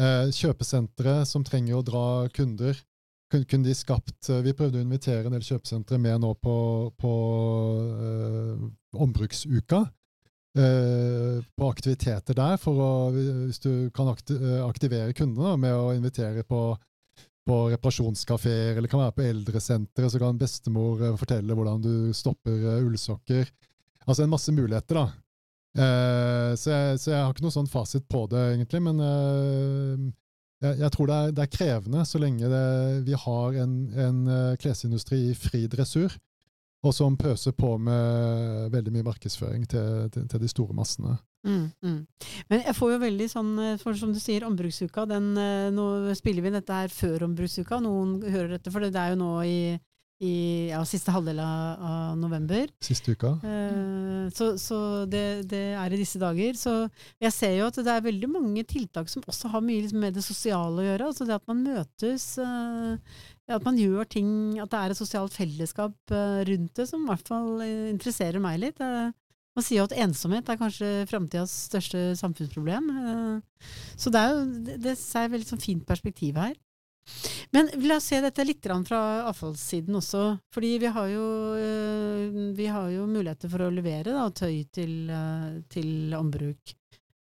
Eh, 0.00 0.28
kjøpesentre 0.32 1.22
som 1.28 1.44
trenger 1.44 1.78
å 1.78 1.84
dra 1.84 2.06
kunder. 2.32 2.76
Kunne, 3.32 3.64
de 3.64 3.74
skapt 3.76 4.28
eh, 4.28 4.42
Vi 4.44 4.54
prøvde 4.56 4.80
å 4.80 4.84
invitere 4.84 5.28
en 5.28 5.36
del 5.36 5.44
kjøpesentre 5.44 5.98
med 6.00 6.20
nå 6.20 6.34
på, 6.40 6.56
på 7.00 7.12
eh, 8.08 8.62
ombruksuka. 9.00 9.82
Eh, 10.52 11.40
på 11.56 11.68
aktiviteter 11.72 12.36
der, 12.36 12.60
å, 12.68 12.88
hvis 13.12 13.60
du 13.64 13.88
kan 13.96 14.10
eh, 14.12 14.58
aktivere 14.66 15.16
kundene 15.16 15.56
med 15.60 15.76
å 15.76 15.92
invitere 15.96 16.44
på 16.44 16.72
på 17.42 17.56
reparasjonskafeer, 17.72 18.76
eller 18.76 18.86
kan 18.86 19.00
være 19.02 19.14
på 19.16 19.24
eldresentre, 19.26 20.06
så 20.06 20.20
kan 20.22 20.38
bestemor 20.38 21.00
eh, 21.02 21.16
fortelle 21.18 21.56
hvordan 21.58 21.80
du 21.82 21.94
stopper 22.14 22.84
ullsokker. 22.84 23.48
Altså 24.06 24.24
en 24.24 24.32
masse 24.32 24.54
muligheter, 24.54 24.98
da. 24.98 25.06
Uh, 25.72 26.52
så, 26.58 26.68
jeg, 26.70 26.98
så, 27.00 27.10
jeg, 27.14 27.20
har 27.22 27.30
ikke 27.32 27.46
noe 27.46 27.54
sånn 27.54 27.70
fasit 27.70 28.04
på 28.10 28.26
det, 28.32 28.42
egentlig. 28.56 28.82
Men 28.84 29.00
uh, 29.00 30.10
jeg, 30.62 30.78
jeg, 30.82 30.90
tror 30.94 31.08
det 31.10 31.16
er, 31.16 31.32
det 31.36 31.46
er, 31.46 31.54
krevende 31.56 32.04
så 32.08 32.20
lenge 32.22 32.50
det, 32.52 32.66
vi 33.08 33.16
har 33.24 33.58
en, 33.64 33.78
en 34.08 34.22
uh, 34.28 34.54
klesindustri 34.60 35.24
i 35.30 35.38
fri 35.38 35.64
dressur, 35.70 36.14
og 36.82 36.94
som 36.94 37.16
pøser 37.18 37.54
på 37.54 37.76
med 37.78 38.72
veldig 38.74 38.92
mye 38.94 39.06
markedsføring 39.06 39.68
til, 39.70 40.08
til, 40.14 40.26
til 40.30 40.42
de 40.42 40.50
store 40.50 40.74
massene. 40.74 41.16
Mm, 41.46 41.70
mm. 41.82 41.98
Men 42.50 42.60
jeg 42.68 42.74
får 42.78 42.92
jo 42.92 42.98
veldig 43.02 43.28
sånn, 43.30 43.52
eh, 43.58 43.78
for 43.82 43.98
som 43.98 44.12
du 44.14 44.20
sier, 44.22 44.46
ombruksuka, 44.46 45.06
den, 45.10 45.32
eh, 45.38 45.70
nå 45.74 46.14
spiller 46.18 46.44
vi 46.44 46.54
dette 46.54 46.82
her 46.82 46.92
før 46.92 47.26
ombruksuka. 47.26 47.80
Noen 47.82 48.20
hører 48.22 48.56
dette, 48.56 48.70
for 48.70 48.84
det 48.84 48.94
er 48.94 49.14
jo 49.14 49.20
nå 49.22 49.32
i 49.46 49.56
i 50.22 50.34
ja, 50.70 50.80
siste 50.86 51.12
halvdel 51.14 51.40
av, 51.42 51.82
av, 51.82 52.18
november. 52.20 52.70
Siste 52.84 53.16
uka. 53.16 53.34
Eh, 53.42 54.28
så, 54.34 54.52
så 54.60 54.78
det, 55.10 55.48
det, 55.50 55.62
er 55.78 55.94
i 55.94 56.00
disse 56.00 56.20
dager. 56.22 56.54
Så 56.58 56.76
jeg 57.22 57.34
ser 57.34 57.56
jo 57.58 57.68
at 57.68 57.80
det 57.82 57.94
er 57.94 58.04
veldig 58.06 58.30
mange 58.30 58.64
tiltak 58.68 59.10
som 59.10 59.26
også 59.26 59.50
har 59.52 59.64
mye 59.66 59.82
liksom, 59.82 60.02
med 60.04 60.18
det 60.18 60.26
sosiale 60.26 60.84
å 60.84 60.86
gjøre. 60.86 61.08
Altså 61.10 61.26
det 61.28 61.38
at 61.40 61.48
man 61.50 61.64
møtes, 61.66 62.28
eh, 62.42 63.16
at 63.52 63.66
man 63.66 63.80
gjør 63.80 64.06
ting, 64.14 64.30
at 64.62 64.70
det 64.70 64.84
er 64.84 64.94
et 64.94 65.02
sosialt 65.02 65.34
fellesskap 65.34 66.14
eh, 66.14 66.38
rundt 66.52 66.78
det, 66.78 66.86
som 66.88 67.02
i 67.02 67.10
hvert 67.10 67.34
fall 67.34 67.66
interesserer 67.66 68.42
meg 68.42 68.62
litt. 68.62 68.86
Man 69.52 69.64
sier 69.64 69.82
jo 69.82 69.88
at 69.88 69.96
ensomhet 70.00 70.48
er 70.48 70.60
kanskje 70.60 70.90
framtidas 71.10 71.52
største 71.68 72.12
samfunnsproblem. 72.16 72.88
Eh, 72.96 73.64
så 74.00 74.12
det 74.12 74.20
er 74.20 74.30
jo 74.32 74.44
det, 74.68 74.76
det 74.86 74.94
er 74.94 75.26
et 75.26 75.34
veldig 75.34 75.48
sånn 75.50 75.64
fint 75.64 75.84
perspektiv 75.88 76.40
her. 76.40 76.54
Men 77.50 77.68
la 77.84 77.96
oss 77.96 78.06
se 78.08 78.20
dette 78.24 78.44
litt 78.44 78.66
fra 78.88 79.00
avfallssiden 79.28 79.98
også. 79.98 80.38
Fordi 80.54 80.78
vi 80.78 80.92
har 80.94 81.08
jo, 81.08 81.26
eh, 81.56 82.54
vi 82.56 82.66
har 82.66 82.88
jo 82.90 83.06
muligheter 83.06 83.50
for 83.52 83.66
å 83.66 83.72
levere 83.74 84.14
da, 84.14 84.28
tøy 84.30 84.64
til, 84.72 85.10
eh, 85.10 85.60
til 85.68 86.14
ombruk 86.14 86.76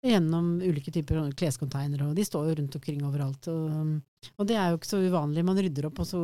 gjennom 0.09 0.57
ulike 0.63 0.93
typer 0.95 1.31
klescontainere, 1.39 2.09
og 2.09 2.17
de 2.17 2.25
står 2.27 2.51
jo 2.51 2.57
rundt 2.59 2.77
omkring 2.79 3.03
overalt. 3.07 3.49
Og, 3.53 3.97
og, 4.35 4.45
det 4.49 4.57
er 4.59 4.71
jo 4.71 4.79
ikke 4.79 4.91
så 4.91 5.01
uvanlig. 5.03 5.45
Man 5.47 5.61
rydder 5.61 5.89
opp, 5.89 6.01
og 6.03 6.09
så 6.09 6.21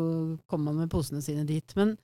kommer 0.51 0.71
man 0.71 0.85
med 0.85 0.93
posene 0.93 1.23
sine 1.25 1.45
dit. 1.49 1.77
Men, 1.79 1.95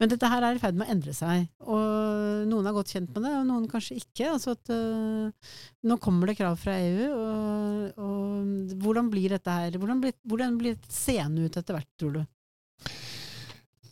men 0.00 0.12
dette 0.12 0.30
her 0.30 0.46
er 0.46 0.58
i 0.58 0.62
ferd 0.62 0.78
med 0.78 0.88
å 0.88 0.94
endre 0.96 1.16
seg. 1.16 1.48
Og 1.64 2.44
noen 2.50 2.70
er 2.70 2.76
godt 2.76 2.94
kjent 2.94 3.10
med 3.14 3.26
det, 3.26 3.34
og 3.38 3.48
noen 3.50 3.66
kanskje 3.70 3.98
ikke. 4.02 4.30
Altså 4.34 4.54
at, 4.56 4.74
uh, 4.74 5.56
nå 5.88 5.98
kommer 6.02 6.30
det 6.30 6.38
krav 6.40 6.58
fra 6.60 6.76
EU, 6.80 7.08
og, 7.14 8.04
og 8.04 8.78
hvordan 8.84 9.10
blir 9.12 9.36
dette 9.36 9.58
her? 9.58 9.80
Hvordan 9.80 10.04
blir, 10.04 10.16
hvordan 10.28 10.60
blir 10.60 10.78
seende 10.92 11.48
ut 11.48 11.60
etter 11.60 11.78
hvert, 11.78 11.92
tror 12.00 12.18
du? 12.18 12.24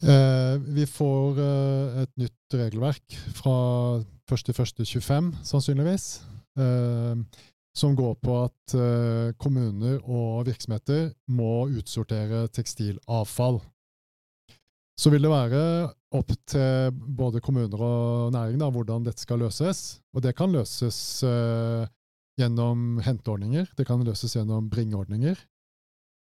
Eh, 0.03 0.57
vi 0.59 0.87
får 0.87 1.39
eh, 1.39 2.03
et 2.03 2.13
nytt 2.19 2.57
regelverk 2.59 3.15
fra 3.39 3.55
1.1.25, 4.33 5.31
sannsynligvis. 5.47 6.07
Eh, 6.59 7.17
som 7.75 7.95
går 7.97 8.15
på 8.21 8.35
at 8.45 8.75
eh, 8.77 9.33
kommuner 9.41 10.01
og 10.05 10.45
virksomheter 10.49 11.13
må 11.33 11.69
utsortere 11.73 12.45
tekstilavfall. 12.53 13.63
Så 15.01 15.11
vil 15.11 15.25
det 15.25 15.33
være 15.33 15.63
opp 16.13 16.35
til 16.47 16.93
både 16.93 17.41
kommuner 17.41 17.81
og 17.81 18.35
næring 18.35 18.61
da, 18.61 18.69
hvordan 18.71 19.07
dette 19.07 19.25
skal 19.25 19.41
løses. 19.41 20.03
Og 20.13 20.23
det 20.23 20.35
kan 20.37 20.53
løses 20.53 20.99
uh, 21.25 21.89
gjennom 22.39 23.01
henteordninger, 23.03 23.71
det 23.79 23.87
kan 23.89 24.05
løses 24.05 24.37
gjennom 24.37 24.69
bringeordninger. 24.71 25.41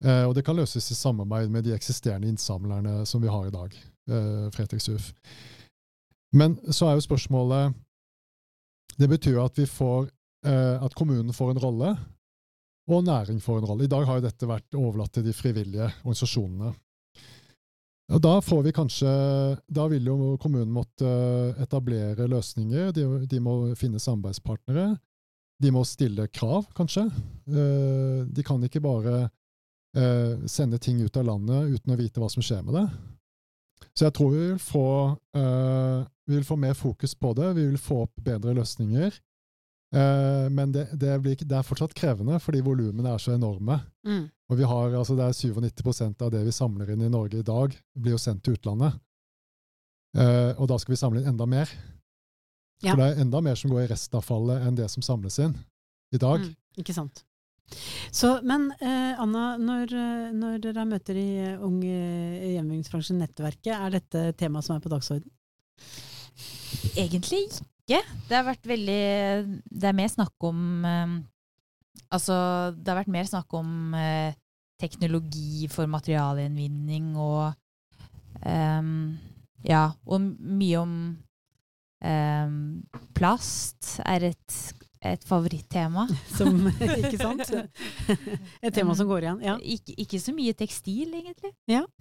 Uh, 0.05 0.24
og 0.24 0.35
det 0.37 0.46
kan 0.48 0.57
løses 0.57 0.88
i 0.90 0.96
samarbeid 0.96 1.52
med 1.52 1.68
de 1.68 1.76
eksisterende 1.76 2.33
innsamlerne 2.33 3.05
som 3.07 3.22
vi 3.22 3.31
har 3.31 3.46
i 3.46 3.55
dag. 3.55 3.76
Uh, 4.09 4.48
Fretex 4.57 4.88
Men 6.33 6.57
så 6.72 6.88
er 6.88 6.96
jo 6.96 7.05
spørsmålet 7.05 7.76
det 8.96 9.09
betyr 9.11 9.40
at 9.42 9.59
får 9.68 10.09
eh, 10.46 10.82
at 10.82 10.94
kommunen 10.96 11.35
får 11.35 11.54
en 11.54 11.62
rolle, 11.62 11.92
og 12.87 13.04
næring 13.04 13.40
får 13.42 13.61
en 13.61 13.68
rolle. 13.72 13.85
I 13.85 13.90
dag 13.90 14.06
har 14.06 14.18
jo 14.18 14.26
dette 14.28 14.48
vært 14.48 14.76
overlatt 14.78 15.16
til 15.16 15.26
de 15.26 15.35
frivillige 15.35 15.88
organisasjonene. 16.04 16.72
Og 18.14 18.22
Da 18.22 18.37
kanskje, 18.72 19.11
da 19.66 19.88
vil 19.90 20.06
jo 20.06 20.37
kommunen 20.38 20.70
måtte 20.70 21.09
etablere 21.59 22.28
løsninger, 22.30 22.92
de, 22.94 23.26
de 23.26 23.40
må 23.42 23.74
finne 23.74 23.98
samarbeidspartnere. 23.98 24.92
De 25.59 25.72
må 25.72 25.82
stille 25.88 26.28
krav, 26.28 26.68
kanskje. 26.76 27.09
Eh, 27.48 28.22
de 28.28 28.44
kan 28.46 28.62
ikke 28.62 28.85
bare 28.85 29.28
eh, 29.96 30.46
sende 30.46 30.78
ting 30.78 31.00
ut 31.02 31.16
av 31.16 31.26
landet 31.26 31.74
uten 31.74 31.94
å 31.94 31.98
vite 31.98 32.22
hva 32.22 32.30
som 32.30 32.44
skjer 32.44 32.62
med 32.62 32.78
det. 32.78 32.87
Så 33.96 34.06
jeg 34.06 34.14
tror 34.14 34.32
vi 34.32 34.42
vil 34.44 34.61
få 34.61 34.88
uh, 35.37 36.04
vi 36.26 36.34
vil 36.34 36.44
få 36.44 36.56
mer 36.58 36.74
fokus 36.74 37.14
på 37.14 37.32
det, 37.38 37.52
vi 37.54 37.66
vil 37.66 37.78
få 37.78 38.02
opp 38.06 38.16
bedre 38.26 38.54
løsninger. 38.56 39.14
Eh, 39.94 40.50
men 40.50 40.72
det, 40.72 40.88
det, 40.92 41.18
blir, 41.22 41.36
det, 41.38 41.54
er 41.54 41.66
fortsatt 41.66 41.94
krevende, 41.96 42.40
fordi 42.42 42.62
volumene 42.66 43.12
er 43.14 43.22
så 43.22 43.36
enorme. 43.36 43.78
Mm. 44.06 44.24
Og 44.50 44.58
vi 44.58 44.66
har, 44.66 44.96
altså 44.98 45.16
det 45.18 45.28
er 45.28 45.36
97% 45.36 46.24
av 46.26 46.32
det 46.34 46.42
vi 46.46 46.54
samler 46.54 46.90
inn 46.92 47.04
i 47.06 47.12
Norge 47.12 47.40
i 47.40 47.46
dag, 47.46 47.76
blir 47.94 48.16
jo 48.16 48.22
sendt 48.22 48.44
til 48.46 48.58
utlandet. 48.58 48.98
Eh, 50.16 50.52
og 50.56 50.66
da 50.70 50.80
skal 50.82 50.96
vi 50.96 51.00
samle 51.00 51.22
inn 51.22 51.30
enda 51.34 51.46
mer. 51.50 51.70
Ja. 52.82 52.92
For 52.92 53.00
det 53.00 53.06
er 53.08 53.22
enda 53.22 53.40
mer 53.44 53.56
som 53.58 53.72
går 53.72 53.86
i 53.86 53.92
restavfallet 53.94 54.66
enn 54.66 54.76
det 54.76 54.90
som 54.92 55.04
samles 55.04 55.38
inn 55.42 55.54
i 56.14 56.20
dag. 56.20 56.42
Mm, 56.42 56.82
ikke 56.82 56.96
sant. 56.96 57.22
Så, 58.14 58.36
men 58.46 58.68
eh, 58.78 59.14
Anna, 59.18 59.56
når, 59.58 59.94
når, 60.36 60.58
dere 60.68 60.84
møter 60.86 61.18
i 61.18 61.30
Ung 61.56 61.80
hjemmebyggingsbransjen 61.82 63.18
Nettverket, 63.22 63.72
er 63.74 63.96
dette 63.96 64.28
temaet 64.38 64.66
som 64.66 64.76
er 64.76 64.84
på 64.84 64.92
dagsordenen? 64.92 65.32
Egentlig 66.96 67.46
ikke. 67.46 68.00
Det 68.26 68.35
har 68.35 68.46
vært 68.48 68.66
veldig 68.66 69.02
Det 69.70 69.87
er 69.87 69.94
mer 69.94 70.11
snakk 70.11 70.46
om 70.48 70.59
um, 70.82 71.16
Altså, 72.12 72.35
det 72.74 72.90
har 72.90 73.00
vært 73.00 73.12
mer 73.14 73.28
snakk 73.28 73.54
om 73.56 73.94
uh, 73.94 74.35
teknologi 74.80 75.66
for 75.72 75.88
materialgjenvinning 75.90 77.14
og 77.18 77.54
ehm, 78.44 79.16
Ja, 79.66 79.88
og 80.06 80.26
mye 80.38 80.82
om 80.82 80.92
ehm, 82.04 82.59
plast 83.16 83.96
er 84.04 84.28
et, 84.28 84.59
et 85.00 85.24
favorittema. 85.26 86.06
Som, 86.37 86.66
ikke 86.72 87.16
sant? 87.20 87.42
Et 88.66 88.74
tema 88.74 88.94
som 88.96 89.09
går 89.09 89.24
igjen. 89.24 89.40
Ja. 89.44 89.54
Ikke, 89.62 89.94
ikke 90.02 90.18
så 90.20 90.32
mye 90.35 90.52
tekstil, 90.56 91.12
egentlig. 91.14 91.52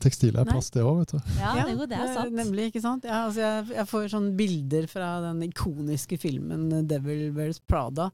Tekstil 0.01 0.34
er 0.36 0.47
plass 0.47 0.65
plast, 0.65 0.75
det 0.75 0.84
òg, 0.86 1.01
vet 1.03 1.13
du. 1.13 1.19
Ja, 1.39 1.51
Ja, 1.60 1.65
det, 1.67 1.75
jo, 1.75 1.88
det 1.89 1.99
er 1.99 2.12
sant. 2.13 2.36
Nemlig, 2.36 2.69
ikke 2.71 2.81
sant? 2.84 3.08
Ja, 3.08 3.21
altså 3.27 3.43
jeg, 3.43 3.67
jeg 3.77 3.89
får 3.91 4.08
sånne 4.15 4.34
bilder 4.39 4.88
fra 4.91 5.10
den 5.27 5.43
ikoniske 5.47 6.19
filmen 6.21 6.67
'Devil 6.88 7.29
Wears 7.36 7.62
Prada'. 7.62 8.10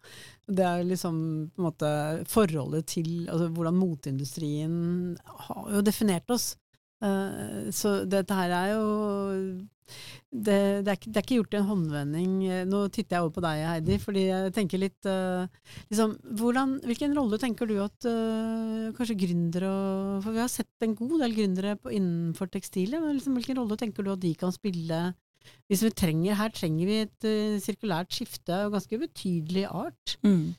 Det 0.52 0.66
er 0.68 0.84
liksom 0.84 1.16
på 1.56 1.62
en 1.62 1.68
måte 1.70 1.92
forholdet 2.28 2.90
til 2.92 3.12
altså, 3.30 3.48
hvordan 3.56 3.78
moteindustrien 3.78 4.74
har 5.48 5.70
jo 5.78 5.84
definert 5.86 6.30
oss. 6.34 6.56
Eh, 7.02 7.70
så 7.74 8.02
dette 8.06 8.36
her 8.38 8.52
er 8.54 8.74
jo 8.76 8.90
det, 10.32 10.86
det, 10.86 10.94
er 10.94 11.00
det 11.02 11.18
er 11.18 11.24
ikke 11.26 11.38
gjort 11.40 11.56
i 11.56 11.60
en 11.60 11.68
håndvending. 11.68 12.36
Eh, 12.48 12.62
Nå 12.70 12.84
titter 12.94 13.18
jeg 13.18 13.26
over 13.26 13.34
på 13.36 13.44
deg, 13.44 13.64
Heidi, 13.68 13.98
fordi 14.04 14.28
jeg 14.28 14.54
tenker 14.56 14.82
litt 14.82 15.10
eh, 15.10 15.74
liksom, 15.90 16.14
hvordan, 16.40 16.78
Hvilken 16.88 17.18
rolle 17.18 17.42
tenker 17.42 17.70
du 17.70 17.76
at 17.84 18.08
kanskje 18.98 19.18
gründere 19.20 19.74
For 20.24 20.36
vi 20.36 20.44
har 20.44 20.52
sett 20.52 20.86
en 20.86 20.96
god 21.00 21.18
del 21.26 21.36
gründere 21.36 21.76
på, 21.82 21.92
innenfor 21.98 22.54
tekstilet, 22.54 23.02
men 23.02 23.18
liksom, 23.18 23.36
hvilken 23.40 23.60
rolle 23.60 23.80
tenker 23.82 24.06
du 24.06 24.14
at 24.14 24.24
de 24.24 24.34
kan 24.38 24.56
spille 24.56 25.04
hvis 25.72 25.82
vi 25.82 25.90
trenger, 25.98 26.36
Her 26.38 26.52
trenger 26.54 26.86
vi 26.86 26.98
et 27.02 27.26
sirkulært 27.66 28.14
skifte 28.14 28.54
av 28.54 28.76
ganske 28.76 29.00
betydelig 29.02 29.64
art. 29.66 30.14
Mm. 30.22 30.54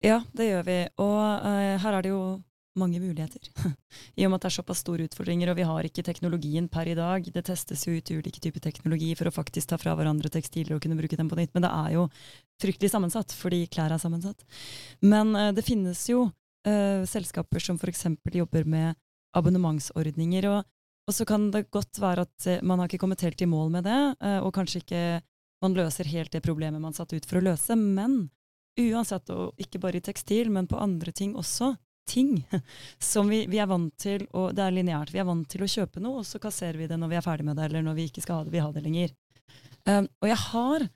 Ja, 0.00 0.22
det 0.32 0.46
gjør 0.46 0.64
vi. 0.64 0.76
Og 1.04 1.18
her 1.84 1.98
er 1.98 2.06
det 2.06 2.12
jo 2.14 2.22
mange 2.78 3.00
muligheter. 3.02 3.42
I 4.18 4.26
og 4.26 4.32
med 4.32 4.38
at 4.38 4.46
det 4.46 4.50
er 4.50 4.56
såpass 4.58 4.82
store 4.84 5.08
utfordringer, 5.08 5.50
og 5.50 5.58
vi 5.58 5.66
har 5.68 5.88
ikke 5.88 6.04
teknologien 6.06 6.68
per 6.72 6.88
i 6.90 6.96
dag. 6.98 7.26
Det 7.34 7.44
testes 7.46 7.84
jo 7.86 7.96
ut 7.96 8.12
ulike 8.14 8.42
typer 8.42 8.62
teknologi 8.64 9.10
for 9.18 9.30
å 9.30 9.34
faktisk 9.34 9.72
ta 9.72 9.78
fra 9.80 9.96
hverandre 9.98 10.30
tekstiler 10.32 10.76
og 10.76 10.82
kunne 10.84 10.98
bruke 10.98 11.18
dem 11.18 11.30
på 11.30 11.38
nytt. 11.38 11.52
Men 11.56 11.66
det 11.66 11.72
er 11.74 11.96
jo 11.96 12.06
fryktelig 12.62 12.92
sammensatt, 12.94 13.34
fordi 13.36 13.64
klær 13.70 13.94
er 13.94 14.02
sammensatt. 14.02 14.46
Men 15.04 15.34
uh, 15.36 15.50
det 15.54 15.66
finnes 15.66 16.00
jo 16.10 16.28
uh, 16.30 17.02
selskaper 17.08 17.62
som 17.62 17.78
f.eks. 17.80 18.06
jobber 18.38 18.68
med 18.68 18.98
abonnementsordninger. 19.38 20.48
Og, 20.52 20.64
og 21.08 21.16
så 21.16 21.28
kan 21.28 21.50
det 21.54 21.68
godt 21.74 22.00
være 22.02 22.26
at 22.26 22.48
uh, 22.48 22.62
man 22.62 22.80
har 22.80 22.90
ikke 22.90 23.02
kommet 23.04 23.26
helt 23.26 23.42
i 23.42 23.50
mål 23.50 23.74
med 23.76 23.86
det, 23.88 24.00
og 24.42 24.54
kanskje 24.56 24.82
ikke 24.82 25.04
man 25.62 25.74
løser 25.74 26.06
helt 26.12 26.30
det 26.30 26.44
problemet 26.44 26.82
man 26.82 26.94
satte 26.94 27.18
ut 27.18 27.26
for 27.26 27.40
å 27.40 27.46
løse. 27.50 27.74
Men 27.74 28.28
uansett, 28.78 29.30
og 29.34 29.58
ikke 29.60 29.80
bare 29.82 29.98
i 29.98 30.04
tekstil, 30.04 30.52
men 30.54 30.68
på 30.70 30.78
andre 30.80 31.12
ting 31.12 31.34
også, 31.38 31.72
ting 32.08 32.32
som 33.12 33.28
vi, 33.30 33.44
vi 33.50 33.60
er 33.60 33.70
vant 33.70 33.94
til, 34.00 34.26
og 34.32 34.52
det 34.56 34.64
er 34.64 34.76
lineært, 34.76 35.12
vi 35.14 35.22
er 35.22 35.28
vant 35.28 35.48
til 35.50 35.64
å 35.64 35.70
kjøpe 35.70 36.02
noe, 36.04 36.22
og 36.22 36.28
så 36.28 36.40
kasserer 36.42 36.80
vi 36.80 36.88
det 36.90 36.98
når 37.00 37.12
vi 37.12 37.18
er 37.20 37.26
ferdig 37.26 37.48
med 37.48 37.58
det, 37.58 37.68
eller 37.68 37.84
når 37.86 37.98
vi 37.98 38.08
ikke 38.10 38.24
skal 38.24 38.40
ha 38.40 38.46
det, 38.46 38.54
vi 38.54 38.62
har 38.64 38.74
det 38.74 38.84
lenger. 38.84 39.14
Um, 39.88 40.08
og 40.20 40.28
jeg 40.28 40.40
har 40.48 40.86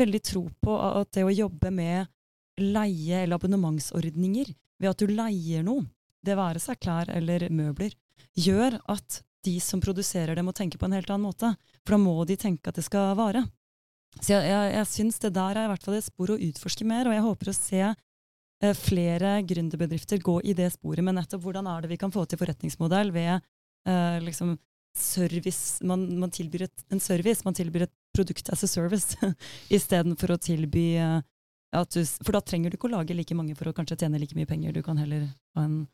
veldig 0.00 0.20
tro 0.24 0.44
på 0.64 0.76
at 0.80 1.10
det 1.14 1.26
å 1.26 1.34
jobbe 1.34 1.70
med 1.74 2.10
leie- 2.60 3.24
eller 3.24 3.38
abonnementsordninger, 3.38 4.52
ved 4.80 4.90
at 4.90 5.02
du 5.02 5.12
leier 5.12 5.64
noe, 5.66 5.84
det 6.24 6.36
være 6.36 6.60
seg 6.62 6.80
klær 6.80 7.10
eller 7.12 7.46
møbler, 7.52 7.94
gjør 8.36 8.78
at 8.92 9.22
de 9.44 9.56
som 9.62 9.80
produserer 9.80 10.36
det 10.36 10.44
må 10.44 10.52
tenke 10.56 10.78
på 10.80 10.88
en 10.88 10.96
helt 10.96 11.08
annen 11.08 11.28
måte. 11.30 11.54
For 11.84 11.96
da 11.96 12.00
må 12.02 12.14
de 12.28 12.36
tenke 12.40 12.68
at 12.68 12.76
det 12.76 12.84
skal 12.84 13.14
vare. 13.16 13.46
Så 14.18 14.34
jeg, 14.34 14.50
jeg, 14.50 14.72
jeg 14.74 14.88
syns 14.90 15.20
det 15.22 15.32
der 15.36 15.56
er 15.56 15.68
i 15.68 15.70
hvert 15.70 15.84
fall 15.86 15.96
et 15.96 16.06
spor 16.06 16.34
å 16.34 16.40
utforske 16.40 16.86
mer, 16.88 17.08
og 17.08 17.16
jeg 17.16 17.24
håper 17.24 17.52
å 17.52 17.56
se 17.56 17.82
flere 18.76 19.38
gründerbedrifter 19.48 20.20
gå 20.20 20.40
i 20.44 20.52
det 20.56 20.68
sporet 20.74 21.04
med 21.04 21.16
nettopp 21.16 21.46
hvordan 21.46 21.68
er 21.70 21.84
det 21.84 21.94
vi 21.94 22.00
kan 22.00 22.12
få 22.12 22.26
til 22.28 22.40
forretningsmodell 22.40 23.12
ved 23.14 23.32
eh, 23.32 24.18
liksom 24.24 24.56
service 24.96 25.84
man, 25.86 26.02
man 26.18 26.32
tilbyr 26.34 26.66
et, 26.66 26.84
en 26.90 27.00
service, 27.00 27.44
man 27.46 27.54
tilbyr 27.54 27.86
et 27.86 27.92
produkt 28.16 28.50
as 28.50 28.64
a 28.66 28.68
service 28.68 29.16
istedenfor 29.76 30.34
å 30.34 30.40
tilby 30.42 30.86
eh, 30.98 31.20
du, 31.70 32.00
For 32.02 32.34
da 32.34 32.42
trenger 32.42 32.70
du 32.70 32.76
ikke 32.76 32.88
å 32.88 32.96
lage 32.96 33.14
like 33.14 33.36
mange 33.38 33.54
for 33.54 33.70
å 33.70 33.74
kanskje 33.74 34.00
tjene 34.02 34.18
like 34.18 34.34
mye 34.34 34.48
penger. 34.50 34.74
Du 34.74 34.82
kan 34.82 34.98
heller 34.98 35.28
ha 35.54 35.62
en, 35.62 35.84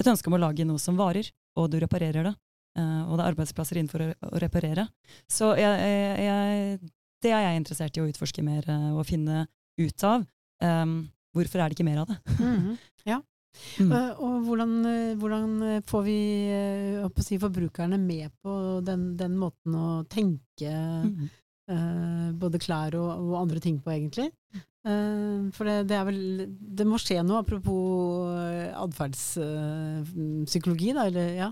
et 0.00 0.08
ønske 0.08 0.30
om 0.30 0.36
å 0.38 0.40
lage 0.40 0.64
noe 0.64 0.80
som 0.80 0.96
varer, 0.96 1.28
og 1.60 1.68
du 1.72 1.76
reparerer 1.82 2.30
det. 2.30 2.32
eh, 2.80 3.02
og 3.04 3.18
det 3.18 3.24
er 3.24 3.34
arbeidsplasser 3.34 3.76
innenfor 3.76 4.06
å, 4.06 4.06
å 4.32 4.40
reparere. 4.40 4.86
Så 5.28 5.52
jeg, 5.60 5.76
jeg, 5.84 6.24
jeg, 6.24 6.94
det 7.22 7.34
er 7.34 7.44
jeg 7.44 7.60
interessert 7.60 7.98
i 7.98 8.04
å 8.04 8.08
utforske 8.08 8.44
mer 8.46 8.64
eh, 8.64 8.88
og 8.96 9.04
finne 9.08 9.44
ut 9.76 10.08
av. 10.08 10.24
Um, 10.64 10.96
hvorfor 11.36 11.62
er 11.62 11.70
det 11.70 11.78
ikke 11.78 11.88
mer 11.88 12.02
av 12.02 12.12
det? 12.12 12.18
Ja. 13.06 13.20
Mm. 13.80 13.88
Og, 13.88 14.18
og 14.26 14.34
hvordan, 14.44 14.72
eh, 14.90 15.14
hvordan 15.16 15.52
eh, 15.64 15.78
får 15.88 16.02
vi 16.04 16.16
eh, 16.52 17.20
si, 17.24 17.38
forbrukerne 17.40 17.96
med 18.02 18.28
på 18.44 18.56
den, 18.84 19.14
den 19.16 19.38
måten 19.40 19.76
å 19.76 20.04
tenke 20.12 20.74
Mm. 21.66 21.70
uh, 21.70 22.30
både 22.38 22.58
klær 22.62 22.94
og, 22.94 23.08
og 23.26 23.32
andre 23.40 23.58
ting 23.62 23.80
på, 23.82 23.90
egentlig? 23.90 24.28
Eh, 24.86 25.48
for 25.56 25.66
det, 25.66 25.88
det 25.90 25.96
er 25.98 26.04
vel 26.06 26.18
Det 26.78 26.84
må 26.86 26.94
skje 27.02 27.18
noe, 27.26 27.40
apropos 27.42 28.30
eh, 28.38 28.70
atferdspsykologi, 28.78 30.92
da, 30.94 31.02
eller 31.10 31.26
ja. 31.40 31.48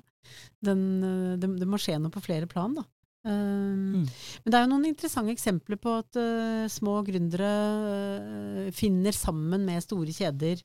Den, 0.64 0.80
eh, 1.02 1.34
det, 1.40 1.48
det 1.58 1.68
må 1.70 1.76
skje 1.82 1.98
noe 1.98 2.14
på 2.14 2.22
flere 2.24 2.46
plan, 2.50 2.74
da. 2.78 2.84
Eh, 3.24 3.64
Mm. 3.94 4.04
Men 4.44 4.52
det 4.52 4.58
er 4.58 4.64
jo 4.64 4.70
noen 4.72 4.86
interessante 4.90 5.32
eksempler 5.34 5.78
på 5.80 5.96
at 6.00 6.18
uh, 6.20 6.66
små 6.70 6.98
gründere 7.06 7.50
uh, 7.80 8.70
finner 8.74 9.16
sammen 9.16 9.64
med 9.66 9.84
store 9.84 10.12
kjeder. 10.14 10.60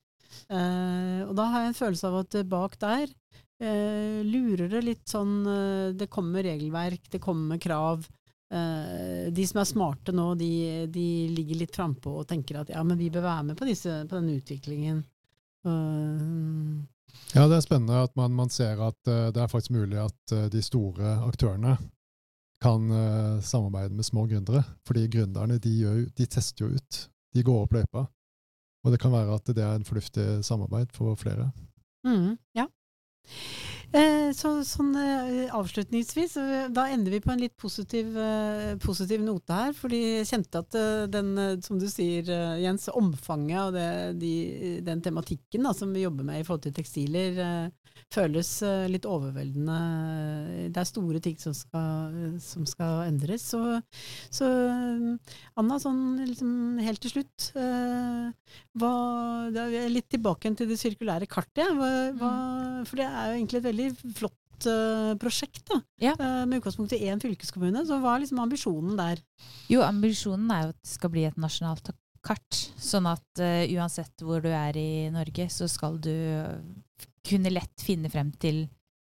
Uh, 0.49 1.25
og 1.27 1.33
da 1.37 1.47
har 1.49 1.63
jeg 1.63 1.71
en 1.71 1.79
følelse 1.79 2.09
av 2.09 2.17
at 2.21 2.37
bak 2.49 2.75
der 2.81 3.07
eh, 3.59 4.19
lurer 4.23 4.69
det 4.71 4.81
litt 4.85 5.09
sånn 5.09 5.41
Det 5.97 6.07
kommer 6.11 6.45
regelverk, 6.45 7.09
det 7.11 7.19
kommer 7.19 7.59
krav. 7.59 8.05
Eh, 8.53 9.27
de 9.33 9.45
som 9.49 9.59
er 9.59 9.67
smarte 9.67 10.13
nå, 10.15 10.31
de, 10.39 10.85
de 10.87 11.07
ligger 11.33 11.59
litt 11.59 11.75
frampå 11.75 12.13
og 12.21 12.27
tenker 12.29 12.61
at 12.61 12.71
ja, 12.71 12.83
men 12.87 12.97
vi 12.97 13.09
bør 13.11 13.25
være 13.25 13.49
med 13.49 13.59
på, 13.59 13.67
disse, 13.67 14.05
på 14.07 14.15
denne 14.15 14.37
utviklingen. 14.39 15.03
Ja, 17.35 17.47
det 17.51 17.57
er 17.57 17.65
spennende 17.65 18.05
at 18.07 18.15
man, 18.15 18.31
man 18.37 18.53
ser 18.53 18.79
at 18.79 18.99
det 19.03 19.41
er 19.43 19.51
faktisk 19.51 19.75
mulig 19.75 19.99
at 19.99 20.35
de 20.53 20.61
store 20.63 21.17
aktørene 21.27 21.75
kan 22.61 22.89
uh, 22.91 23.41
samarbeide 23.41 23.95
med 23.95 24.03
små 24.03 24.25
gründere. 24.27 24.63
Fordi 24.87 25.07
gründerne 25.07 25.57
de, 25.63 25.73
jo- 25.81 26.09
de 26.17 26.25
tester 26.25 26.65
jo 26.65 26.71
ut. 26.75 27.09
De 27.35 27.43
går 27.43 27.61
opp 27.63 27.73
løypa. 27.73 28.05
Og 28.85 28.91
det 28.91 28.99
kan 28.99 29.11
være 29.11 29.33
at 29.35 29.47
det 29.55 29.63
er 29.63 29.75
en 29.75 29.85
fornuftig 29.85 30.45
samarbeid 30.45 30.91
for 30.95 31.15
flere. 31.15 31.51
Mm, 32.07 32.37
ja. 32.55 32.65
Eh, 33.89 34.29
så, 34.37 34.51
sånn 34.67 34.91
eh, 35.01 35.49
avslutningsvis, 35.55 36.35
eh, 36.37 36.67
da 36.69 36.83
ender 36.93 37.15
vi 37.15 37.21
på 37.23 37.31
en 37.33 37.41
litt 37.41 37.55
positiv, 37.57 38.13
positiv 38.83 39.23
note 39.25 39.55
her. 39.55 39.73
Fordi 39.77 40.01
jeg 40.19 40.29
kjente 40.29 40.61
at 40.61 40.79
den, 41.09 41.33
som 41.65 41.81
du 41.81 41.87
sier, 41.89 42.29
Jens, 42.61 42.89
omfanget 42.93 43.59
og 43.63 43.77
det, 43.77 43.89
de, 44.21 44.33
den 44.85 45.01
tematikken 45.05 45.65
da, 45.65 45.73
som 45.73 45.93
vi 45.95 46.05
jobber 46.05 46.27
med 46.27 46.41
i 46.41 46.45
forhold 46.45 46.67
til 46.67 46.75
tekstiler, 46.77 47.71
føles 48.13 48.49
litt 48.89 49.05
overveldende. 49.09 49.79
Det 50.73 50.79
er 50.81 50.87
store 50.87 51.19
ting 51.23 51.35
som 51.41 51.53
skal, 51.57 52.15
som 52.41 52.65
skal 52.69 53.03
endres. 53.09 53.43
Så, 53.51 53.59
så 54.33 54.47
Anna, 55.59 55.79
sånn 55.81 56.21
liksom 56.23 56.79
helt 56.83 57.01
til 57.03 57.17
slutt. 57.17 57.49
hva, 58.79 58.93
litt 59.91 60.09
tilbake 60.13 60.53
til 60.57 60.71
det 60.71 60.79
sirkulære 60.81 61.29
kartet. 61.29 61.73
Hva, 61.75 61.91
hva, 62.17 62.33
for 62.87 63.01
det 63.01 63.09
er 63.09 63.33
jo 63.33 63.37
egentlig 63.39 63.61
et 63.61 63.69
veldig 63.69 63.78
flott 64.17 64.67
eh, 64.69 65.13
prosjekt, 65.21 65.63
da. 65.71 65.79
Ja. 66.03 66.13
Eh, 66.13 66.43
med 66.49 66.59
utgangspunkt 66.59 66.95
i 66.97 67.01
én 67.09 67.21
fylkeskommune. 67.21 67.85
Så 67.87 67.99
hva 68.01 68.15
er 68.15 68.25
liksom 68.25 68.41
ambisjonen 68.43 68.99
der? 68.99 69.23
Jo, 69.71 69.83
ambisjonen 69.87 70.51
er 70.55 70.67
jo 70.67 70.75
at 70.75 70.81
det 70.81 70.93
skal 70.93 71.13
bli 71.15 71.25
et 71.29 71.39
nasjonalt 71.39 71.91
kart. 72.25 72.61
Sånn 72.83 73.07
at 73.07 73.39
uh, 73.39 73.63
uansett 73.79 74.25
hvor 74.27 74.43
du 74.43 74.49
er 74.51 74.75
i 74.75 75.07
Norge, 75.13 75.45
så 75.53 75.69
skal 75.71 75.95
du 76.03 76.11
kunne 77.23 77.51
lett 77.53 77.83
finne 77.83 78.11
frem 78.11 78.33
til 78.43 78.65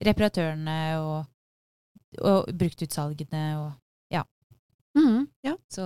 reparatørene 0.05 0.81
og, 1.01 1.31
og 2.21 2.51
bruktutsalgene 2.61 3.45
og 3.63 3.71
Mhm, 4.95 5.27
ja. 5.43 5.57
Så 5.69 5.85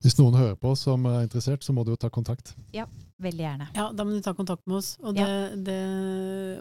Hvis 0.00 0.16
noen 0.18 0.38
hører 0.38 0.58
på 0.60 0.74
som 0.78 1.04
er 1.10 1.24
interessert, 1.26 1.64
så 1.66 1.74
må 1.76 1.84
du 1.84 1.92
jo 1.92 2.00
ta 2.00 2.10
kontakt. 2.12 2.54
Ja, 2.76 2.86
veldig 3.22 3.44
gjerne. 3.46 3.68
ja, 3.76 3.88
da 3.92 4.06
må 4.06 4.16
du 4.16 4.22
ta 4.24 4.34
kontakt 4.36 4.66
med 4.66 4.80
oss. 4.80 4.94
Og, 5.02 5.16
det, 5.16 5.28
det, 5.66 5.80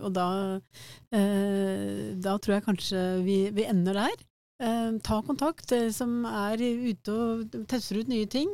og 0.03 0.11
da, 0.15 0.27
eh, 1.15 2.15
da 2.19 2.35
tror 2.37 2.57
jeg 2.57 2.67
kanskje 2.67 3.05
vi, 3.25 3.39
vi 3.55 3.67
ender 3.69 4.01
der. 4.03 4.25
Eh, 4.59 4.91
ta 5.05 5.21
kontakt, 5.23 5.69
dere 5.71 5.93
som 5.95 6.25
er 6.27 6.59
ute 6.59 7.15
og 7.15 7.59
tester 7.71 8.01
ut 8.01 8.11
nye 8.11 8.27
ting. 8.29 8.51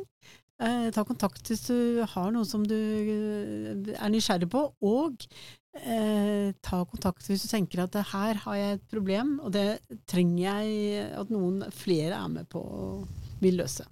Eh, 0.56 0.88
ta 0.96 1.04
kontakt 1.04 1.50
hvis 1.52 1.66
du 1.68 2.06
har 2.08 2.30
noe 2.32 2.48
som 2.48 2.62
du 2.64 2.78
eh, 2.78 3.96
er 3.98 4.12
nysgjerrig 4.14 4.48
på, 4.54 4.62
og 4.88 5.26
eh, 5.82 6.54
ta 6.64 6.80
kontakt 6.88 7.28
hvis 7.28 7.44
du 7.44 7.50
tenker 7.52 7.84
at 7.84 7.98
her 8.14 8.40
har 8.46 8.56
jeg 8.56 8.78
et 8.78 8.86
problem, 8.94 9.36
og 9.44 9.52
det 9.52 9.82
trenger 10.08 10.46
jeg 10.46 11.10
at 11.20 11.34
noen 11.34 11.66
flere 11.76 12.22
er 12.22 12.32
med 12.38 12.48
på 12.48 12.64
og 12.64 13.42
vil 13.44 13.60
løse. 13.60 13.84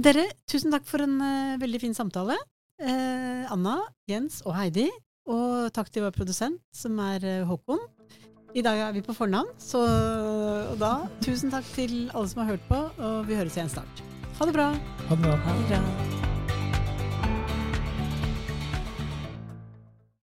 Dere, 0.00 0.22
tusen 0.48 0.72
takk 0.72 0.86
for 0.88 1.04
en 1.04 1.18
uh, 1.20 1.60
veldig 1.60 1.80
fin 1.82 1.96
samtale. 1.96 2.36
Uh, 2.80 3.44
Anna, 3.52 3.76
Jens 4.08 4.40
og 4.46 4.54
Heidi, 4.56 4.88
Og 5.28 5.68
takk 5.76 5.90
til 5.92 6.06
vår 6.06 6.14
produsent, 6.16 6.56
som 6.72 6.96
er 7.04 7.26
uh, 7.26 7.48
Håkon. 7.50 7.82
I 8.56 8.64
dag 8.64 8.80
er 8.86 8.96
vi 8.96 9.04
på 9.04 9.14
fornavn, 9.14 9.52
så 9.62 9.84
og 10.72 10.80
da 10.80 10.94
tusen 11.22 11.52
takk 11.52 11.68
til 11.76 12.10
alle 12.10 12.32
som 12.32 12.42
har 12.42 12.56
hørt 12.56 12.66
på, 12.66 12.80
og 12.98 13.28
vi 13.28 13.38
høres 13.38 13.60
igjen 13.60 13.70
snart. 13.70 14.02
Ha 14.40 14.48
det 14.48 14.56
bra! 14.56 14.72
Ha 15.06 15.14
det 15.14 15.22
bra. 15.28 15.38
Ha 15.46 15.56
det 15.60 15.70
bra. 15.70 16.29